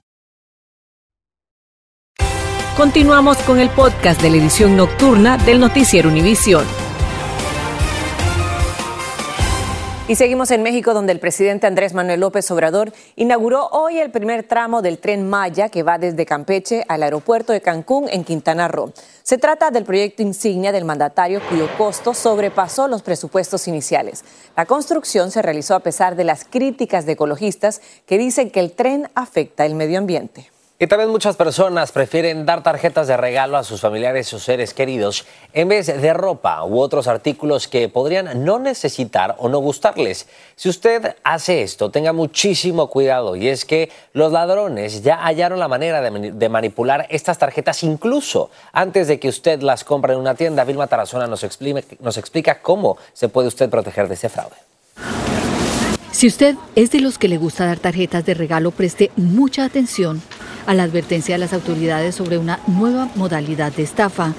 Continuamos 2.81 3.37
con 3.43 3.59
el 3.59 3.69
podcast 3.69 4.19
de 4.23 4.31
la 4.31 4.37
edición 4.37 4.75
nocturna 4.75 5.37
del 5.37 5.59
noticiero 5.59 6.09
Univisión. 6.09 6.65
Y 10.07 10.15
seguimos 10.15 10.49
en 10.49 10.63
México, 10.63 10.95
donde 10.95 11.11
el 11.11 11.19
presidente 11.19 11.67
Andrés 11.67 11.93
Manuel 11.93 12.21
López 12.21 12.49
Obrador 12.49 12.91
inauguró 13.15 13.67
hoy 13.67 13.99
el 13.99 14.09
primer 14.09 14.47
tramo 14.47 14.81
del 14.81 14.97
tren 14.97 15.29
Maya 15.29 15.69
que 15.69 15.83
va 15.83 15.99
desde 15.99 16.25
Campeche 16.25 16.83
al 16.87 17.03
aeropuerto 17.03 17.53
de 17.53 17.61
Cancún 17.61 18.09
en 18.09 18.23
Quintana 18.23 18.67
Roo. 18.67 18.91
Se 19.21 19.37
trata 19.37 19.69
del 19.69 19.83
proyecto 19.83 20.23
insignia 20.23 20.71
del 20.71 20.83
mandatario 20.83 21.39
cuyo 21.47 21.69
costo 21.77 22.15
sobrepasó 22.15 22.87
los 22.87 23.03
presupuestos 23.03 23.67
iniciales. 23.67 24.23
La 24.57 24.65
construcción 24.65 25.29
se 25.29 25.43
realizó 25.43 25.75
a 25.75 25.81
pesar 25.81 26.15
de 26.15 26.23
las 26.23 26.45
críticas 26.45 27.05
de 27.05 27.11
ecologistas 27.11 27.79
que 28.07 28.17
dicen 28.17 28.49
que 28.49 28.59
el 28.59 28.71
tren 28.71 29.07
afecta 29.13 29.67
el 29.67 29.75
medio 29.75 29.99
ambiente. 29.99 30.49
Y 30.81 30.87
también 30.87 31.11
muchas 31.11 31.35
personas 31.35 31.91
prefieren 31.91 32.43
dar 32.43 32.63
tarjetas 32.63 33.05
de 33.05 33.15
regalo 33.15 33.55
a 33.55 33.63
sus 33.63 33.81
familiares 33.81 34.33
o 34.33 34.39
seres 34.39 34.73
queridos 34.73 35.27
en 35.53 35.67
vez 35.67 35.85
de 35.85 36.11
ropa 36.11 36.65
u 36.65 36.79
otros 36.79 37.07
artículos 37.07 37.67
que 37.67 37.87
podrían 37.87 38.43
no 38.43 38.57
necesitar 38.57 39.35
o 39.37 39.47
no 39.47 39.59
gustarles. 39.59 40.25
Si 40.55 40.69
usted 40.69 41.17
hace 41.23 41.61
esto, 41.61 41.91
tenga 41.91 42.13
muchísimo 42.13 42.87
cuidado 42.87 43.35
y 43.35 43.47
es 43.47 43.63
que 43.63 43.91
los 44.13 44.31
ladrones 44.31 45.03
ya 45.03 45.23
hallaron 45.23 45.59
la 45.59 45.67
manera 45.67 46.01
de, 46.01 46.49
manipular 46.49 47.05
estas 47.11 47.37
tarjetas 47.37 47.83
incluso 47.83 48.49
antes 48.73 49.07
de 49.07 49.19
que 49.19 49.29
usted 49.29 49.61
las 49.61 49.83
compre 49.83 50.13
en 50.13 50.19
una 50.19 50.33
tienda. 50.33 50.63
Vilma 50.63 50.87
Tarazona 50.87 51.27
nos 51.27 51.45
nos 51.99 52.17
explica 52.17 52.59
cómo 52.59 52.97
se 53.13 53.29
puede 53.29 53.49
usted 53.49 53.69
proteger 53.69 54.07
de 54.07 54.15
ese 54.15 54.29
fraude. 54.29 54.55
Si 56.09 56.25
usted 56.25 56.55
es 56.75 56.89
de 56.89 57.01
los 57.01 57.19
que 57.19 57.27
le 57.27 57.37
gusta 57.37 57.67
dar 57.67 57.77
tarjetas 57.77 58.25
de 58.25 58.33
regalo, 58.33 58.71
preste 58.71 59.11
mucha 59.15 59.63
atención 59.63 60.23
a 60.65 60.73
la 60.73 60.83
advertencia 60.83 61.35
de 61.35 61.39
las 61.39 61.53
autoridades 61.53 62.15
sobre 62.15 62.37
una 62.37 62.59
nueva 62.67 63.09
modalidad 63.15 63.71
de 63.71 63.83
estafa. 63.83 64.33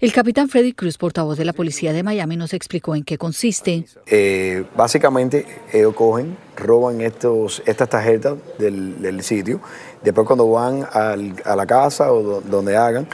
El 0.00 0.12
capitán 0.12 0.48
Freddy 0.48 0.74
Cruz, 0.74 0.98
portavoz 0.98 1.38
de 1.38 1.44
la 1.44 1.54
policía 1.54 1.92
de 1.92 2.02
Miami, 2.02 2.36
nos 2.36 2.52
explicó 2.52 2.94
en 2.94 3.04
qué 3.04 3.16
consiste. 3.16 3.86
Eh, 4.06 4.64
básicamente, 4.76 5.46
ellos 5.72 5.94
cogen, 5.94 6.36
roban 6.56 7.00
estos, 7.00 7.62
estas 7.64 7.88
tarjetas 7.88 8.34
del, 8.58 9.22
sitio. 9.22 9.60
Después, 10.02 10.26
cuando 10.26 10.50
van 10.50 10.86
a 10.92 11.16
la 11.56 11.66
casa 11.66 12.12
o 12.12 12.42
donde 12.42 12.76
hagan 12.76 13.08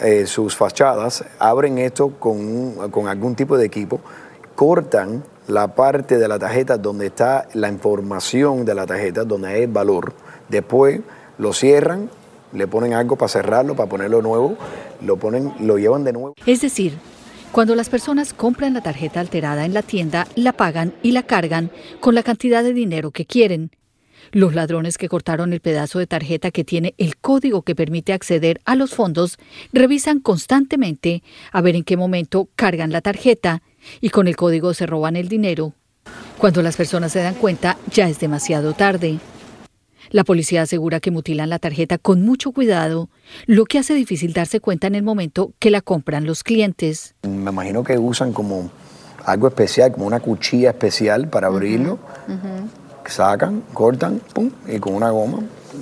eh, 0.00 0.26
sus 0.26 0.56
fachadas, 0.56 1.24
abren 1.38 1.78
esto 1.78 2.10
con, 2.18 2.90
con 2.90 3.06
algún 3.06 3.36
tipo 3.36 3.56
de 3.56 3.66
equipo, 3.66 4.00
cortan 4.56 5.22
la 5.46 5.74
parte 5.74 6.18
de 6.18 6.26
la 6.26 6.38
tarjeta 6.38 6.76
donde 6.76 7.06
está 7.06 7.46
la 7.52 7.68
información 7.68 8.64
de 8.64 8.74
la 8.74 8.86
tarjeta, 8.86 9.24
donde 9.24 9.48
hay 9.48 9.62
el 9.62 9.68
valor. 9.70 10.12
Después 10.48 11.00
lo 11.42 11.52
cierran, 11.52 12.08
le 12.52 12.66
ponen 12.68 12.94
algo 12.94 13.16
para 13.16 13.28
cerrarlo, 13.28 13.74
para 13.74 13.88
ponerlo 13.88 14.22
nuevo, 14.22 14.56
lo 15.04 15.16
ponen, 15.16 15.52
lo 15.58 15.76
llevan 15.76 16.04
de 16.04 16.12
nuevo. 16.12 16.34
Es 16.46 16.60
decir, 16.60 16.94
cuando 17.50 17.74
las 17.74 17.90
personas 17.90 18.32
compran 18.32 18.74
la 18.74 18.80
tarjeta 18.80 19.18
alterada 19.20 19.64
en 19.64 19.74
la 19.74 19.82
tienda, 19.82 20.28
la 20.36 20.52
pagan 20.52 20.94
y 21.02 21.10
la 21.10 21.24
cargan 21.24 21.70
con 22.00 22.14
la 22.14 22.22
cantidad 22.22 22.62
de 22.62 22.72
dinero 22.72 23.10
que 23.10 23.26
quieren. 23.26 23.72
Los 24.30 24.54
ladrones 24.54 24.98
que 24.98 25.08
cortaron 25.08 25.52
el 25.52 25.60
pedazo 25.60 25.98
de 25.98 26.06
tarjeta 26.06 26.52
que 26.52 26.62
tiene 26.62 26.94
el 26.96 27.16
código 27.16 27.62
que 27.62 27.74
permite 27.74 28.12
acceder 28.12 28.60
a 28.64 28.76
los 28.76 28.94
fondos 28.94 29.36
revisan 29.72 30.20
constantemente 30.20 31.24
a 31.50 31.60
ver 31.60 31.74
en 31.74 31.82
qué 31.82 31.96
momento 31.96 32.48
cargan 32.54 32.92
la 32.92 33.00
tarjeta 33.00 33.62
y 34.00 34.10
con 34.10 34.28
el 34.28 34.36
código 34.36 34.74
se 34.74 34.86
roban 34.86 35.16
el 35.16 35.28
dinero. 35.28 35.74
Cuando 36.38 36.62
las 36.62 36.76
personas 36.76 37.10
se 37.10 37.20
dan 37.20 37.34
cuenta, 37.34 37.78
ya 37.90 38.08
es 38.08 38.20
demasiado 38.20 38.74
tarde. 38.74 39.18
La 40.10 40.24
policía 40.24 40.62
asegura 40.62 41.00
que 41.00 41.10
mutilan 41.10 41.50
la 41.50 41.58
tarjeta 41.58 41.98
con 41.98 42.22
mucho 42.22 42.52
cuidado, 42.52 43.08
lo 43.46 43.64
que 43.64 43.78
hace 43.78 43.94
difícil 43.94 44.32
darse 44.32 44.60
cuenta 44.60 44.86
en 44.86 44.94
el 44.94 45.02
momento 45.02 45.52
que 45.58 45.70
la 45.70 45.80
compran 45.80 46.26
los 46.26 46.42
clientes. 46.42 47.14
Me 47.22 47.50
imagino 47.50 47.84
que 47.84 47.98
usan 47.98 48.32
como 48.32 48.70
algo 49.24 49.48
especial, 49.48 49.92
como 49.92 50.06
una 50.06 50.20
cuchilla 50.20 50.70
especial 50.70 51.28
para 51.28 51.46
abrirlo. 51.46 51.98
Sacan, 53.06 53.62
cortan, 53.72 54.20
pum, 54.32 54.50
y 54.66 54.78
con 54.78 54.94
una 54.94 55.10
goma 55.10 55.40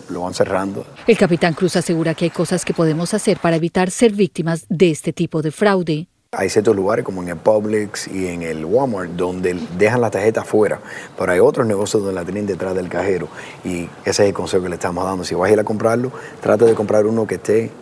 lo 0.09 0.23
van 0.23 0.35
cerrando. 0.35 0.87
El 1.07 1.19
capitán 1.19 1.55
Cruz 1.55 1.77
asegura 1.77 2.15
que 2.15 2.27
hay 2.27 2.31
cosas 2.31 2.65
que 2.65 2.75
podemos 2.75 3.15
hacer 3.15 3.39
para 3.39 3.57
evitar 3.57 3.91
ser 3.91 4.12
víctimas 4.12 4.67
de 4.69 4.91
este 4.91 5.12
tipo 5.12 5.43
de 5.43 5.50
fraude. 5.50 6.09
Hay 6.32 6.49
ciertos 6.49 6.76
lugares 6.76 7.04
como 7.04 7.25
en 7.25 7.28
el 7.30 7.37
Publix 7.38 8.06
y 8.06 8.28
en 8.28 8.42
el 8.42 8.64
Walmart 8.64 9.10
donde 9.10 9.58
dejan 9.76 10.00
la 10.00 10.12
tarjeta 10.12 10.42
afuera, 10.42 10.78
pero 11.18 11.32
hay 11.32 11.40
otros 11.40 11.66
negocios 11.66 12.04
donde 12.04 12.20
la 12.20 12.25
tienen 12.25 12.46
detrás 12.46 12.72
del 12.76 12.88
cajero 12.88 13.26
y 13.64 13.88
ese 14.04 14.22
es 14.22 14.28
el 14.28 14.32
consejo 14.32 14.62
que 14.62 14.68
le 14.68 14.76
estamos 14.76 15.04
dando. 15.04 15.25
Si 15.25 15.34
vas 15.34 15.50
a 15.50 15.52
ir 15.52 15.58
a 15.58 15.64
comprarlo, 15.64 16.12
trata 16.40 16.66
de 16.66 16.75
comprar 16.75 17.04
uno 17.04 17.26
que 17.26 17.34
esté 17.34 17.72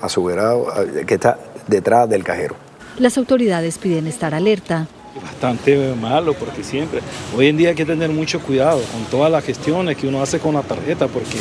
asegurado, 0.00 0.66
que 1.06 1.14
está 1.14 1.38
detrás 1.68 2.10
del 2.10 2.24
cajero. 2.24 2.56
Las 2.98 3.16
autoridades 3.18 3.78
piden 3.78 4.08
estar 4.08 4.34
alerta. 4.34 4.88
Bastante 5.22 5.94
malo 5.94 6.34
porque 6.34 6.64
siempre, 6.64 7.02
hoy 7.36 7.46
en 7.46 7.56
día 7.56 7.68
hay 7.68 7.76
que 7.76 7.86
tener 7.86 8.10
mucho 8.10 8.40
cuidado 8.40 8.80
con 8.90 9.04
todas 9.12 9.30
las 9.30 9.44
gestiones 9.44 9.96
que 9.96 10.08
uno 10.08 10.20
hace 10.20 10.40
con 10.40 10.54
la 10.54 10.62
tarjeta 10.62 11.06
porque 11.06 11.38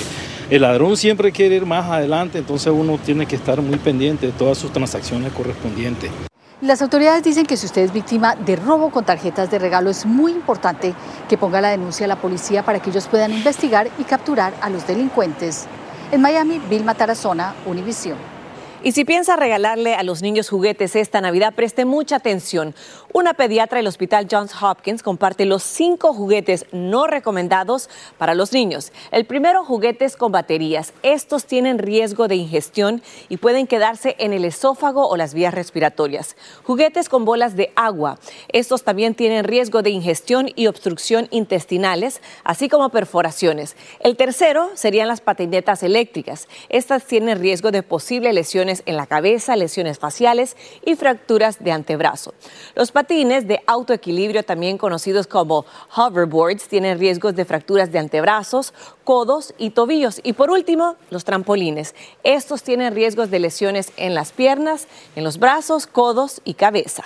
el 0.51 0.61
ladrón 0.61 0.95
siempre 0.95 1.31
quiere 1.31 1.55
ir 1.55 1.65
más 1.65 1.89
adelante, 1.89 2.37
entonces 2.37 2.71
uno 2.71 2.99
tiene 3.03 3.25
que 3.25 3.35
estar 3.35 3.59
muy 3.63 3.79
pendiente 3.79 4.27
de 4.27 4.31
todas 4.33 4.59
sus 4.59 4.71
transacciones 4.71 5.33
correspondientes. 5.33 6.11
Las 6.61 6.83
autoridades 6.83 7.23
dicen 7.23 7.47
que 7.47 7.57
si 7.57 7.65
usted 7.65 7.81
es 7.81 7.91
víctima 7.91 8.35
de 8.35 8.55
robo 8.55 8.91
con 8.91 9.03
tarjetas 9.03 9.49
de 9.49 9.57
regalo 9.57 9.89
es 9.89 10.05
muy 10.05 10.31
importante 10.31 10.93
que 11.27 11.35
ponga 11.35 11.59
la 11.59 11.69
denuncia 11.69 12.05
a 12.05 12.07
la 12.07 12.21
policía 12.21 12.61
para 12.61 12.79
que 12.79 12.91
ellos 12.91 13.07
puedan 13.07 13.33
investigar 13.33 13.89
y 13.97 14.03
capturar 14.03 14.53
a 14.61 14.69
los 14.69 14.85
delincuentes. 14.85 15.65
En 16.11 16.21
Miami, 16.21 16.59
Vilma 16.69 16.93
Tarazona, 16.93 17.55
Univision. 17.65 18.15
Y 18.83 18.91
si 18.91 19.05
piensa 19.05 19.35
regalarle 19.37 19.95
a 19.95 20.03
los 20.03 20.21
niños 20.21 20.49
juguetes 20.49 20.95
esta 20.95 21.19
Navidad, 21.19 21.53
preste 21.55 21.85
mucha 21.85 22.17
atención. 22.17 22.75
Una 23.13 23.33
pediatra 23.33 23.77
del 23.77 23.87
Hospital 23.87 24.27
Johns 24.31 24.53
Hopkins 24.61 25.03
comparte 25.03 25.43
los 25.43 25.63
cinco 25.63 26.13
juguetes 26.13 26.65
no 26.71 27.07
recomendados 27.07 27.89
para 28.17 28.35
los 28.35 28.53
niños. 28.53 28.93
El 29.11 29.25
primero, 29.25 29.65
juguetes 29.65 30.15
con 30.15 30.31
baterías. 30.31 30.93
Estos 31.03 31.43
tienen 31.43 31.77
riesgo 31.77 32.29
de 32.29 32.35
ingestión 32.37 33.01
y 33.27 33.35
pueden 33.35 33.67
quedarse 33.67 34.15
en 34.17 34.31
el 34.31 34.45
esófago 34.45 35.09
o 35.09 35.17
las 35.17 35.33
vías 35.33 35.53
respiratorias. 35.53 36.37
Juguetes 36.63 37.09
con 37.09 37.25
bolas 37.25 37.57
de 37.57 37.73
agua. 37.75 38.17
Estos 38.47 38.83
también 38.83 39.13
tienen 39.13 39.43
riesgo 39.43 39.81
de 39.81 39.89
ingestión 39.89 40.49
y 40.55 40.67
obstrucción 40.67 41.27
intestinales, 41.31 42.21
así 42.45 42.69
como 42.69 42.89
perforaciones. 42.91 43.75
El 43.99 44.15
tercero 44.15 44.69
serían 44.75 45.09
las 45.09 45.19
patinetas 45.19 45.83
eléctricas. 45.83 46.47
Estas 46.69 47.03
tienen 47.03 47.39
riesgo 47.39 47.71
de 47.71 47.83
posibles 47.83 48.33
lesiones 48.33 48.83
en 48.85 48.95
la 48.95 49.05
cabeza, 49.05 49.57
lesiones 49.57 49.99
faciales 49.99 50.55
y 50.85 50.95
fracturas 50.95 51.61
de 51.61 51.73
antebrazo. 51.73 52.33
Los 52.73 52.93
patines 53.01 53.47
de 53.47 53.63
autoequilibrio, 53.65 54.43
también 54.43 54.77
conocidos 54.77 55.25
como 55.25 55.65
hoverboards, 55.95 56.67
tienen 56.67 56.99
riesgos 56.99 57.35
de 57.35 57.45
fracturas 57.45 57.91
de 57.91 57.97
antebrazos, 57.97 58.75
codos 59.03 59.55
y 59.57 59.71
tobillos. 59.71 60.21
Y 60.23 60.33
por 60.33 60.51
último, 60.51 60.97
los 61.09 61.23
trampolines. 61.23 61.95
Estos 62.23 62.61
tienen 62.61 62.93
riesgos 62.93 63.31
de 63.31 63.39
lesiones 63.39 63.91
en 63.97 64.13
las 64.13 64.31
piernas, 64.31 64.87
en 65.15 65.23
los 65.23 65.39
brazos, 65.39 65.87
codos 65.87 66.41
y 66.43 66.53
cabeza. 66.53 67.03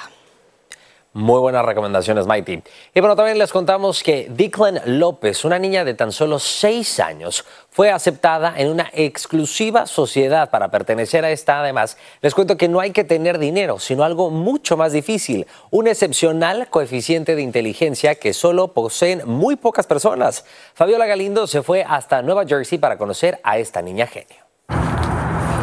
Muy 1.16 1.40
buenas 1.40 1.64
recomendaciones, 1.64 2.28
Mighty. 2.28 2.62
Y 2.94 3.00
bueno, 3.00 3.16
también 3.16 3.38
les 3.38 3.54
contamos 3.54 4.04
que 4.04 4.28
Declan 4.30 4.82
López, 5.00 5.46
una 5.46 5.58
niña 5.58 5.86
de 5.86 5.94
tan 5.94 6.12
solo 6.12 6.40
seis 6.40 7.00
años, 7.00 7.46
fue 7.70 7.90
aceptada 7.90 8.54
en 8.58 8.70
una 8.70 8.90
exclusiva 8.92 9.86
sociedad 9.86 10.50
para 10.50 10.72
pertenecer 10.72 11.24
a 11.24 11.32
esta. 11.32 11.62
Además, 11.62 11.96
les 12.22 12.36
cuento 12.36 12.58
que 12.58 12.68
no 12.68 12.82
hay 12.82 12.92
que 12.92 13.06
tener 13.06 13.40
dinero, 13.40 13.80
sino 13.80 14.04
algo 14.04 14.30
mucho 14.30 14.76
más 14.76 14.92
difícil, 14.92 15.48
un 15.72 15.88
excepcional 15.88 16.68
coeficiente 16.70 17.38
de 17.38 17.44
inteligencia 17.44 18.16
que 18.16 18.34
solo 18.34 18.74
poseen 18.74 19.22
muy 19.26 19.56
pocas 19.56 19.88
personas. 19.88 20.44
Fabiola 20.74 21.06
Galindo 21.06 21.48
se 21.48 21.64
fue 21.64 21.86
hasta 21.88 22.22
Nueva 22.24 22.46
Jersey 22.46 22.78
para 22.78 22.98
conocer 22.98 23.40
a 23.42 23.58
esta 23.58 23.82
niña 23.82 24.06
genio. 24.06 24.44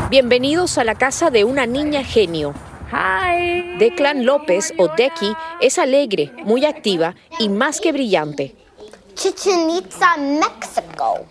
Bienvenidos 0.08 0.78
a 0.78 0.84
la 0.84 0.94
casa 0.94 1.28
de 1.28 1.44
una 1.44 1.66
niña 1.66 2.02
genio. 2.04 2.54
Declan 3.78 4.26
López 4.26 4.74
o 4.76 4.88
Deki 4.88 5.34
es 5.60 5.78
alegre, 5.78 6.32
muy 6.44 6.64
activa 6.66 7.14
y 7.38 7.48
más 7.48 7.80
que 7.80 7.90
brillante. 7.90 8.54
Chichen 9.14 9.70
Itza, 9.70 10.16
México. 10.18 11.26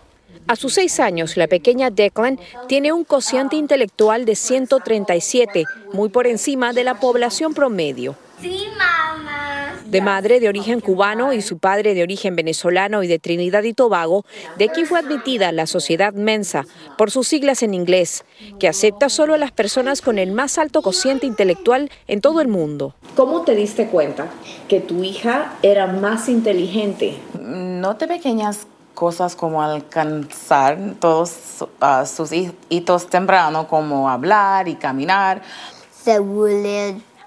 A 0.47 0.55
sus 0.55 0.73
seis 0.73 0.99
años, 0.99 1.37
la 1.37 1.47
pequeña 1.47 1.91
Declan 1.91 2.39
tiene 2.67 2.91
un 2.91 3.03
cociente 3.03 3.55
intelectual 3.55 4.25
de 4.25 4.35
137, 4.35 5.65
muy 5.93 6.09
por 6.09 6.27
encima 6.27 6.73
de 6.73 6.83
la 6.83 6.99
población 6.99 7.53
promedio. 7.53 8.15
Sí, 8.41 8.65
mamá. 8.77 9.75
De 9.85 10.01
madre 10.01 10.39
de 10.39 10.47
origen 10.47 10.79
cubano 10.79 11.33
y 11.33 11.41
su 11.41 11.59
padre 11.59 11.93
de 11.93 12.01
origen 12.01 12.35
venezolano 12.35 13.03
y 13.03 13.07
de 13.07 13.19
Trinidad 13.19 13.63
y 13.63 13.73
Tobago, 13.73 14.25
Deki 14.57 14.85
fue 14.85 14.99
admitida 14.99 15.49
a 15.49 15.51
la 15.51 15.67
sociedad 15.67 16.13
Mensa, 16.13 16.63
por 16.97 17.11
sus 17.11 17.27
siglas 17.27 17.61
en 17.61 17.73
inglés, 17.73 18.23
que 18.57 18.67
acepta 18.67 19.09
solo 19.09 19.33
a 19.33 19.37
las 19.37 19.51
personas 19.51 20.01
con 20.01 20.17
el 20.17 20.31
más 20.31 20.57
alto 20.57 20.81
cociente 20.81 21.27
intelectual 21.27 21.91
en 22.07 22.21
todo 22.21 22.41
el 22.41 22.47
mundo. 22.47 22.95
¿Cómo 23.15 23.41
te 23.41 23.53
diste 23.53 23.87
cuenta 23.87 24.27
que 24.67 24.79
tu 24.79 25.03
hija 25.03 25.53
era 25.61 25.87
más 25.87 26.29
inteligente? 26.29 27.19
No 27.39 27.95
de 27.95 28.07
pequeñas 28.07 28.65
cosas 28.93 29.35
como 29.35 29.61
alcanzar 29.61 30.77
todos 30.99 31.33
uh, 31.61 32.05
sus 32.05 32.31
hitos 32.69 33.07
tempranos, 33.07 33.65
como 33.67 34.09
hablar 34.09 34.67
y 34.67 34.75
caminar. 34.75 35.41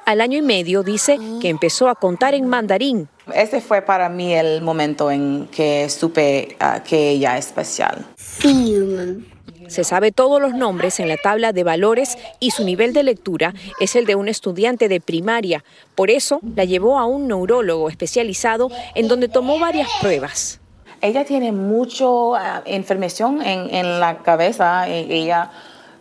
Al 0.04 0.20
año 0.20 0.38
y 0.38 0.42
medio 0.42 0.82
dice 0.82 1.18
que 1.40 1.48
empezó 1.48 1.88
a 1.88 1.94
contar 1.94 2.34
en 2.34 2.46
mandarín. 2.46 3.08
Ese 3.34 3.62
fue 3.62 3.80
para 3.80 4.10
mí 4.10 4.34
el 4.34 4.60
momento 4.60 5.10
en 5.10 5.48
que 5.50 5.88
supe 5.88 6.56
uh, 6.60 6.82
que 6.82 7.10
ella 7.10 7.38
es 7.38 7.46
especial. 7.46 8.04
Se 9.68 9.82
sabe 9.82 10.12
todos 10.12 10.42
los 10.42 10.52
nombres 10.52 11.00
en 11.00 11.08
la 11.08 11.16
tabla 11.16 11.52
de 11.52 11.64
valores 11.64 12.18
y 12.38 12.50
su 12.50 12.64
nivel 12.64 12.92
de 12.92 13.02
lectura 13.02 13.54
es 13.80 13.96
el 13.96 14.04
de 14.04 14.14
un 14.14 14.28
estudiante 14.28 14.88
de 14.88 15.00
primaria. 15.00 15.64
Por 15.94 16.10
eso 16.10 16.40
la 16.54 16.64
llevó 16.64 16.98
a 16.98 17.06
un 17.06 17.26
neurólogo 17.26 17.88
especializado 17.88 18.70
en 18.94 19.08
donde 19.08 19.28
tomó 19.28 19.58
varias 19.58 19.88
pruebas. 20.02 20.60
Ella 21.00 21.24
tiene 21.24 21.52
mucha 21.52 22.62
información 22.66 23.40
en, 23.40 23.74
en, 23.74 24.00
la 24.00 24.18
cabeza. 24.18 24.86
Ella 24.88 25.50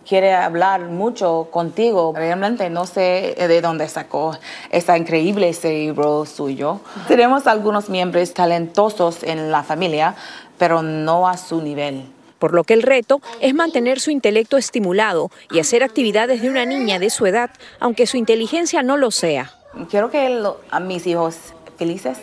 quiere 0.07 0.33
hablar 0.33 0.81
mucho 0.81 1.47
contigo. 1.51 2.13
Realmente 2.15 2.69
no 2.69 2.85
sé 2.85 3.35
de 3.37 3.61
dónde 3.61 3.87
sacó 3.87 4.37
ese 4.71 4.97
increíble 4.97 5.53
cerebro 5.53 6.25
suyo. 6.25 6.79
Tenemos 7.07 7.47
algunos 7.47 7.89
miembros 7.89 8.33
talentosos 8.33 9.23
en 9.23 9.51
la 9.51 9.63
familia, 9.63 10.15
pero 10.57 10.81
no 10.81 11.27
a 11.27 11.37
su 11.37 11.61
nivel 11.61 12.05
por 12.43 12.53
lo 12.53 12.65
que 12.65 12.73
el 12.73 12.81
reto 12.81 13.21
es 13.39 13.53
mantener 13.53 14.01
su 14.01 14.11
intelecto 14.11 14.57
estimulado 14.57 15.31
y 15.49 15.61
hacer 15.61 15.81
actividades 15.81 16.41
de 16.41 16.49
una 16.49 16.65
niña 16.65 16.99
de 16.99 17.09
su 17.09 17.25
edad, 17.25 17.51
aunque 17.79 18.05
su 18.05 18.17
inteligencia 18.17 18.83
no 18.83 18.97
lo 18.97 19.11
sea. 19.11 19.53
Quiero 19.89 20.11
que 20.11 20.29
lo, 20.29 20.59
a 20.69 20.81
mis 20.81 21.07
hijos 21.07 21.37
felices 21.77 22.17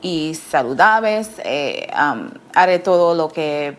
y 0.00 0.34
saludables, 0.34 1.28
eh, 1.44 1.88
um, 1.92 2.30
haré 2.54 2.78
todo 2.78 3.14
lo 3.14 3.28
que 3.28 3.76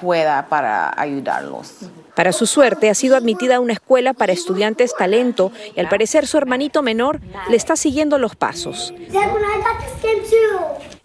pueda 0.00 0.46
para 0.48 0.94
ayudarlos. 0.96 1.90
Para 2.14 2.32
su 2.32 2.46
suerte, 2.46 2.90
ha 2.90 2.94
sido 2.94 3.16
admitida 3.16 3.56
a 3.56 3.60
una 3.60 3.72
escuela 3.72 4.12
para 4.12 4.32
estudiantes 4.32 4.94
talento 4.94 5.50
y 5.74 5.80
al 5.80 5.88
parecer 5.88 6.26
su 6.26 6.36
hermanito 6.36 6.82
menor 6.82 7.20
le 7.48 7.56
está 7.56 7.74
siguiendo 7.76 8.18
los 8.18 8.36
pasos. 8.36 8.92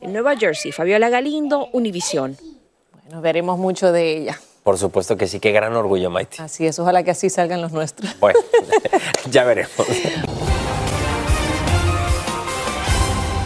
En 0.02 0.14
Nueva 0.14 0.36
Jersey, 0.36 0.72
Fabiola 0.72 1.10
Galindo, 1.10 1.70
Univisión. 1.72 2.38
Bueno, 3.04 3.22
veremos 3.22 3.58
mucho 3.58 3.92
de 3.92 4.18
ella. 4.18 4.40
Por 4.64 4.78
supuesto 4.78 5.16
que 5.16 5.28
sí, 5.28 5.40
qué 5.40 5.54
gran 5.54 5.74
orgullo, 5.76 6.10
Maite. 6.10 6.42
Así 6.42 6.68
es, 6.68 6.78
ojalá 6.78 7.04
que 7.04 7.12
así 7.12 7.30
salgan 7.30 7.62
los 7.62 7.72
nuestros. 7.72 8.20
Bueno, 8.20 8.40
ya 9.32 9.46
veremos. 9.46 9.72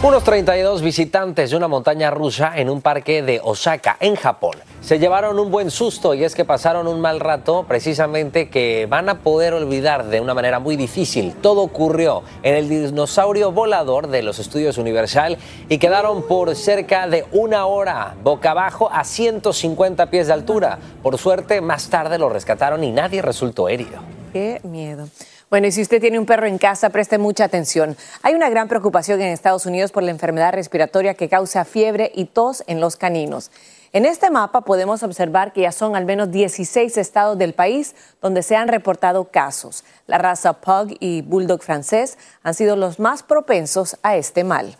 Unos 0.02 0.24
32 0.24 0.82
visitantes 0.82 1.50
de 1.50 1.56
una 1.56 1.68
montaña 1.68 2.10
rusa 2.10 2.54
en 2.56 2.68
un 2.68 2.82
parque 2.82 3.22
de 3.22 3.40
Osaka, 3.40 3.98
en 4.00 4.16
Japón, 4.16 4.56
se 4.82 4.98
llevaron 4.98 5.38
un 5.38 5.50
buen 5.52 5.70
susto 5.70 6.12
y 6.12 6.24
es 6.24 6.34
que 6.34 6.44
pasaron 6.44 6.88
un 6.88 7.00
mal 7.00 7.20
rato 7.20 7.64
precisamente 7.68 8.50
que 8.50 8.86
van 8.90 9.08
a 9.08 9.20
poder 9.20 9.54
olvidar 9.54 10.06
de 10.06 10.20
una 10.20 10.34
manera 10.34 10.58
muy 10.58 10.76
difícil. 10.76 11.34
Todo 11.40 11.62
ocurrió 11.62 12.24
en 12.42 12.56
el 12.56 12.68
dinosaurio 12.68 13.52
volador 13.52 14.08
de 14.08 14.22
los 14.22 14.40
estudios 14.40 14.78
Universal 14.78 15.38
y 15.68 15.78
quedaron 15.78 16.26
por 16.26 16.54
cerca 16.56 17.06
de 17.06 17.24
una 17.30 17.66
hora 17.66 18.16
boca 18.24 18.50
abajo 18.50 18.90
a 18.92 19.04
150 19.04 20.10
pies 20.10 20.26
de 20.26 20.32
altura. 20.32 20.78
Por 21.02 21.16
suerte, 21.16 21.60
más 21.60 21.88
tarde 21.88 22.18
lo 22.18 22.28
rescataron 22.28 22.82
y 22.82 22.90
nadie 22.90 23.22
resultó 23.22 23.68
herido. 23.68 24.00
Qué 24.32 24.60
miedo. 24.64 25.06
Bueno, 25.52 25.66
y 25.66 25.72
si 25.72 25.82
usted 25.82 26.00
tiene 26.00 26.18
un 26.18 26.24
perro 26.24 26.46
en 26.46 26.56
casa, 26.56 26.88
preste 26.88 27.18
mucha 27.18 27.44
atención. 27.44 27.94
Hay 28.22 28.32
una 28.32 28.48
gran 28.48 28.68
preocupación 28.68 29.20
en 29.20 29.34
Estados 29.34 29.66
Unidos 29.66 29.92
por 29.92 30.02
la 30.02 30.10
enfermedad 30.10 30.54
respiratoria 30.54 31.12
que 31.12 31.28
causa 31.28 31.66
fiebre 31.66 32.10
y 32.14 32.24
tos 32.24 32.64
en 32.68 32.80
los 32.80 32.96
caninos. 32.96 33.50
En 33.92 34.06
este 34.06 34.30
mapa 34.30 34.62
podemos 34.62 35.02
observar 35.02 35.52
que 35.52 35.60
ya 35.60 35.72
son 35.72 35.94
al 35.94 36.06
menos 36.06 36.30
16 36.30 36.96
estados 36.96 37.36
del 37.36 37.52
país 37.52 37.94
donde 38.22 38.42
se 38.42 38.56
han 38.56 38.66
reportado 38.66 39.24
casos. 39.24 39.84
La 40.06 40.16
raza 40.16 40.54
Pug 40.54 40.96
y 41.00 41.20
Bulldog 41.20 41.62
francés 41.62 42.16
han 42.42 42.54
sido 42.54 42.74
los 42.74 42.98
más 42.98 43.22
propensos 43.22 43.98
a 44.02 44.16
este 44.16 44.44
mal. 44.44 44.78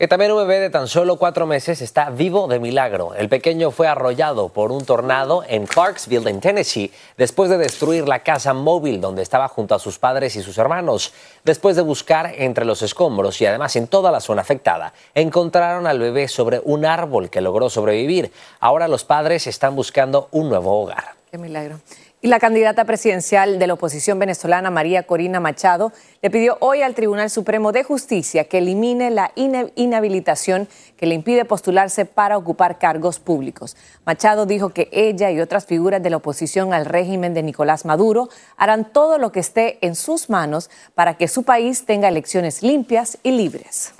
Que 0.00 0.08
también 0.08 0.32
un 0.32 0.38
bebé 0.38 0.60
de 0.60 0.70
tan 0.70 0.88
solo 0.88 1.16
cuatro 1.16 1.46
meses 1.46 1.82
está 1.82 2.08
vivo 2.08 2.48
de 2.48 2.58
milagro. 2.58 3.14
El 3.14 3.28
pequeño 3.28 3.70
fue 3.70 3.86
arrollado 3.86 4.48
por 4.48 4.72
un 4.72 4.86
tornado 4.86 5.44
en 5.46 5.66
Clarksville, 5.66 6.26
en 6.30 6.40
Tennessee, 6.40 6.90
después 7.18 7.50
de 7.50 7.58
destruir 7.58 8.08
la 8.08 8.20
casa 8.20 8.54
móvil 8.54 9.02
donde 9.02 9.20
estaba 9.20 9.46
junto 9.48 9.74
a 9.74 9.78
sus 9.78 9.98
padres 9.98 10.36
y 10.36 10.42
sus 10.42 10.56
hermanos. 10.56 11.12
Después 11.44 11.76
de 11.76 11.82
buscar 11.82 12.32
entre 12.38 12.64
los 12.64 12.80
escombros 12.80 13.38
y 13.42 13.44
además 13.44 13.76
en 13.76 13.88
toda 13.88 14.10
la 14.10 14.20
zona 14.20 14.40
afectada, 14.40 14.94
encontraron 15.14 15.86
al 15.86 15.98
bebé 15.98 16.28
sobre 16.28 16.62
un 16.64 16.86
árbol 16.86 17.28
que 17.28 17.42
logró 17.42 17.68
sobrevivir. 17.68 18.32
Ahora 18.58 18.88
los 18.88 19.04
padres 19.04 19.46
están 19.46 19.76
buscando 19.76 20.28
un 20.30 20.48
nuevo 20.48 20.80
hogar. 20.80 21.12
Qué 21.30 21.36
milagro. 21.36 21.78
Y 22.22 22.28
la 22.28 22.38
candidata 22.38 22.84
presidencial 22.84 23.58
de 23.58 23.66
la 23.66 23.72
oposición 23.72 24.18
venezolana, 24.18 24.70
María 24.70 25.04
Corina 25.04 25.40
Machado, 25.40 25.90
le 26.20 26.28
pidió 26.28 26.58
hoy 26.60 26.82
al 26.82 26.94
Tribunal 26.94 27.30
Supremo 27.30 27.72
de 27.72 27.82
Justicia 27.82 28.44
que 28.44 28.58
elimine 28.58 29.10
la 29.10 29.32
inhabilitación 29.36 30.68
que 30.98 31.06
le 31.06 31.14
impide 31.14 31.46
postularse 31.46 32.04
para 32.04 32.36
ocupar 32.36 32.78
cargos 32.78 33.20
públicos. 33.20 33.74
Machado 34.04 34.44
dijo 34.44 34.68
que 34.68 34.90
ella 34.92 35.30
y 35.30 35.40
otras 35.40 35.64
figuras 35.64 36.02
de 36.02 36.10
la 36.10 36.18
oposición 36.18 36.74
al 36.74 36.84
régimen 36.84 37.32
de 37.32 37.42
Nicolás 37.42 37.86
Maduro 37.86 38.28
harán 38.58 38.92
todo 38.92 39.16
lo 39.16 39.32
que 39.32 39.40
esté 39.40 39.78
en 39.80 39.94
sus 39.94 40.28
manos 40.28 40.68
para 40.94 41.14
que 41.14 41.26
su 41.26 41.44
país 41.44 41.86
tenga 41.86 42.08
elecciones 42.08 42.62
limpias 42.62 43.16
y 43.22 43.30
libres. 43.30 43.94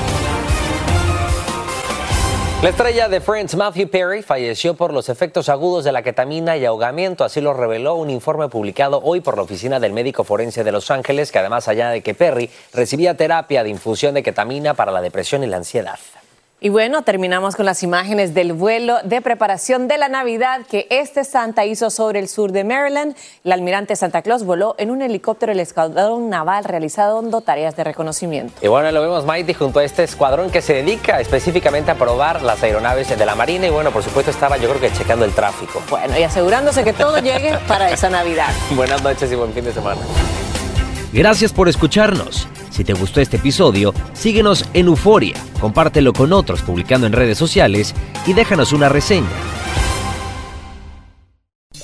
La 2.62 2.68
estrella 2.68 3.08
de 3.08 3.22
Friends, 3.22 3.56
Matthew 3.56 3.88
Perry, 3.88 4.20
falleció 4.20 4.74
por 4.74 4.92
los 4.92 5.08
efectos 5.08 5.48
agudos 5.48 5.82
de 5.82 5.92
la 5.92 6.02
ketamina 6.02 6.58
y 6.58 6.66
ahogamiento. 6.66 7.24
Así 7.24 7.40
lo 7.40 7.54
reveló 7.54 7.94
un 7.94 8.10
informe 8.10 8.50
publicado 8.50 9.00
hoy 9.02 9.22
por 9.22 9.36
la 9.36 9.44
Oficina 9.44 9.80
del 9.80 9.94
Médico 9.94 10.24
Forense 10.24 10.62
de 10.62 10.70
Los 10.70 10.90
Ángeles, 10.90 11.32
que 11.32 11.38
además 11.38 11.68
añade 11.68 12.02
que 12.02 12.12
Perry 12.12 12.50
recibía 12.74 13.16
terapia 13.16 13.64
de 13.64 13.70
infusión 13.70 14.12
de 14.12 14.22
ketamina 14.22 14.74
para 14.74 14.92
la 14.92 15.00
depresión 15.00 15.42
y 15.42 15.46
la 15.46 15.56
ansiedad. 15.56 15.98
Y 16.62 16.68
bueno, 16.68 17.00
terminamos 17.00 17.56
con 17.56 17.64
las 17.64 17.82
imágenes 17.82 18.34
del 18.34 18.52
vuelo 18.52 18.98
de 19.02 19.22
preparación 19.22 19.88
de 19.88 19.96
la 19.96 20.10
Navidad 20.10 20.60
que 20.70 20.86
este 20.90 21.24
Santa 21.24 21.64
hizo 21.64 21.88
sobre 21.88 22.18
el 22.18 22.28
sur 22.28 22.52
de 22.52 22.64
Maryland. 22.64 23.16
El 23.44 23.52
almirante 23.52 23.96
Santa 23.96 24.20
Claus 24.20 24.44
voló 24.44 24.74
en 24.76 24.90
un 24.90 25.00
helicóptero 25.00 25.52
del 25.52 25.60
escuadrón 25.60 26.28
naval 26.28 26.64
realizando 26.64 27.40
tareas 27.40 27.76
de 27.76 27.84
reconocimiento. 27.84 28.52
Y 28.60 28.68
bueno, 28.68 28.92
lo 28.92 29.00
vemos 29.00 29.24
Mighty 29.24 29.54
junto 29.54 29.78
a 29.78 29.84
este 29.84 30.04
escuadrón 30.04 30.50
que 30.50 30.60
se 30.60 30.74
dedica 30.74 31.18
específicamente 31.18 31.92
a 31.92 31.94
probar 31.94 32.42
las 32.42 32.62
aeronaves 32.62 33.08
de 33.08 33.24
la 33.24 33.34
Marina 33.34 33.66
y 33.66 33.70
bueno, 33.70 33.90
por 33.90 34.02
supuesto 34.02 34.30
estaba 34.30 34.58
yo 34.58 34.68
creo 34.68 34.82
que 34.82 34.92
checando 34.92 35.24
el 35.24 35.32
tráfico. 35.32 35.82
Bueno, 35.88 36.18
y 36.18 36.24
asegurándose 36.24 36.84
que 36.84 36.92
todo 36.92 37.20
llegue 37.20 37.56
para 37.66 37.90
esa 37.90 38.10
Navidad. 38.10 38.52
Buenas 38.72 39.02
noches 39.02 39.32
y 39.32 39.34
buen 39.34 39.54
fin 39.54 39.64
de 39.64 39.72
semana. 39.72 40.02
Gracias 41.10 41.54
por 41.54 41.70
escucharnos. 41.70 42.46
Si 42.70 42.84
te 42.84 42.92
gustó 42.94 43.20
este 43.20 43.36
episodio, 43.36 43.92
síguenos 44.12 44.64
en 44.74 44.86
Euforia, 44.86 45.34
compártelo 45.60 46.12
con 46.12 46.32
otros 46.32 46.62
publicando 46.62 47.06
en 47.06 47.12
redes 47.12 47.36
sociales 47.36 47.94
y 48.26 48.32
déjanos 48.32 48.72
una 48.72 48.88
reseña. 48.88 49.28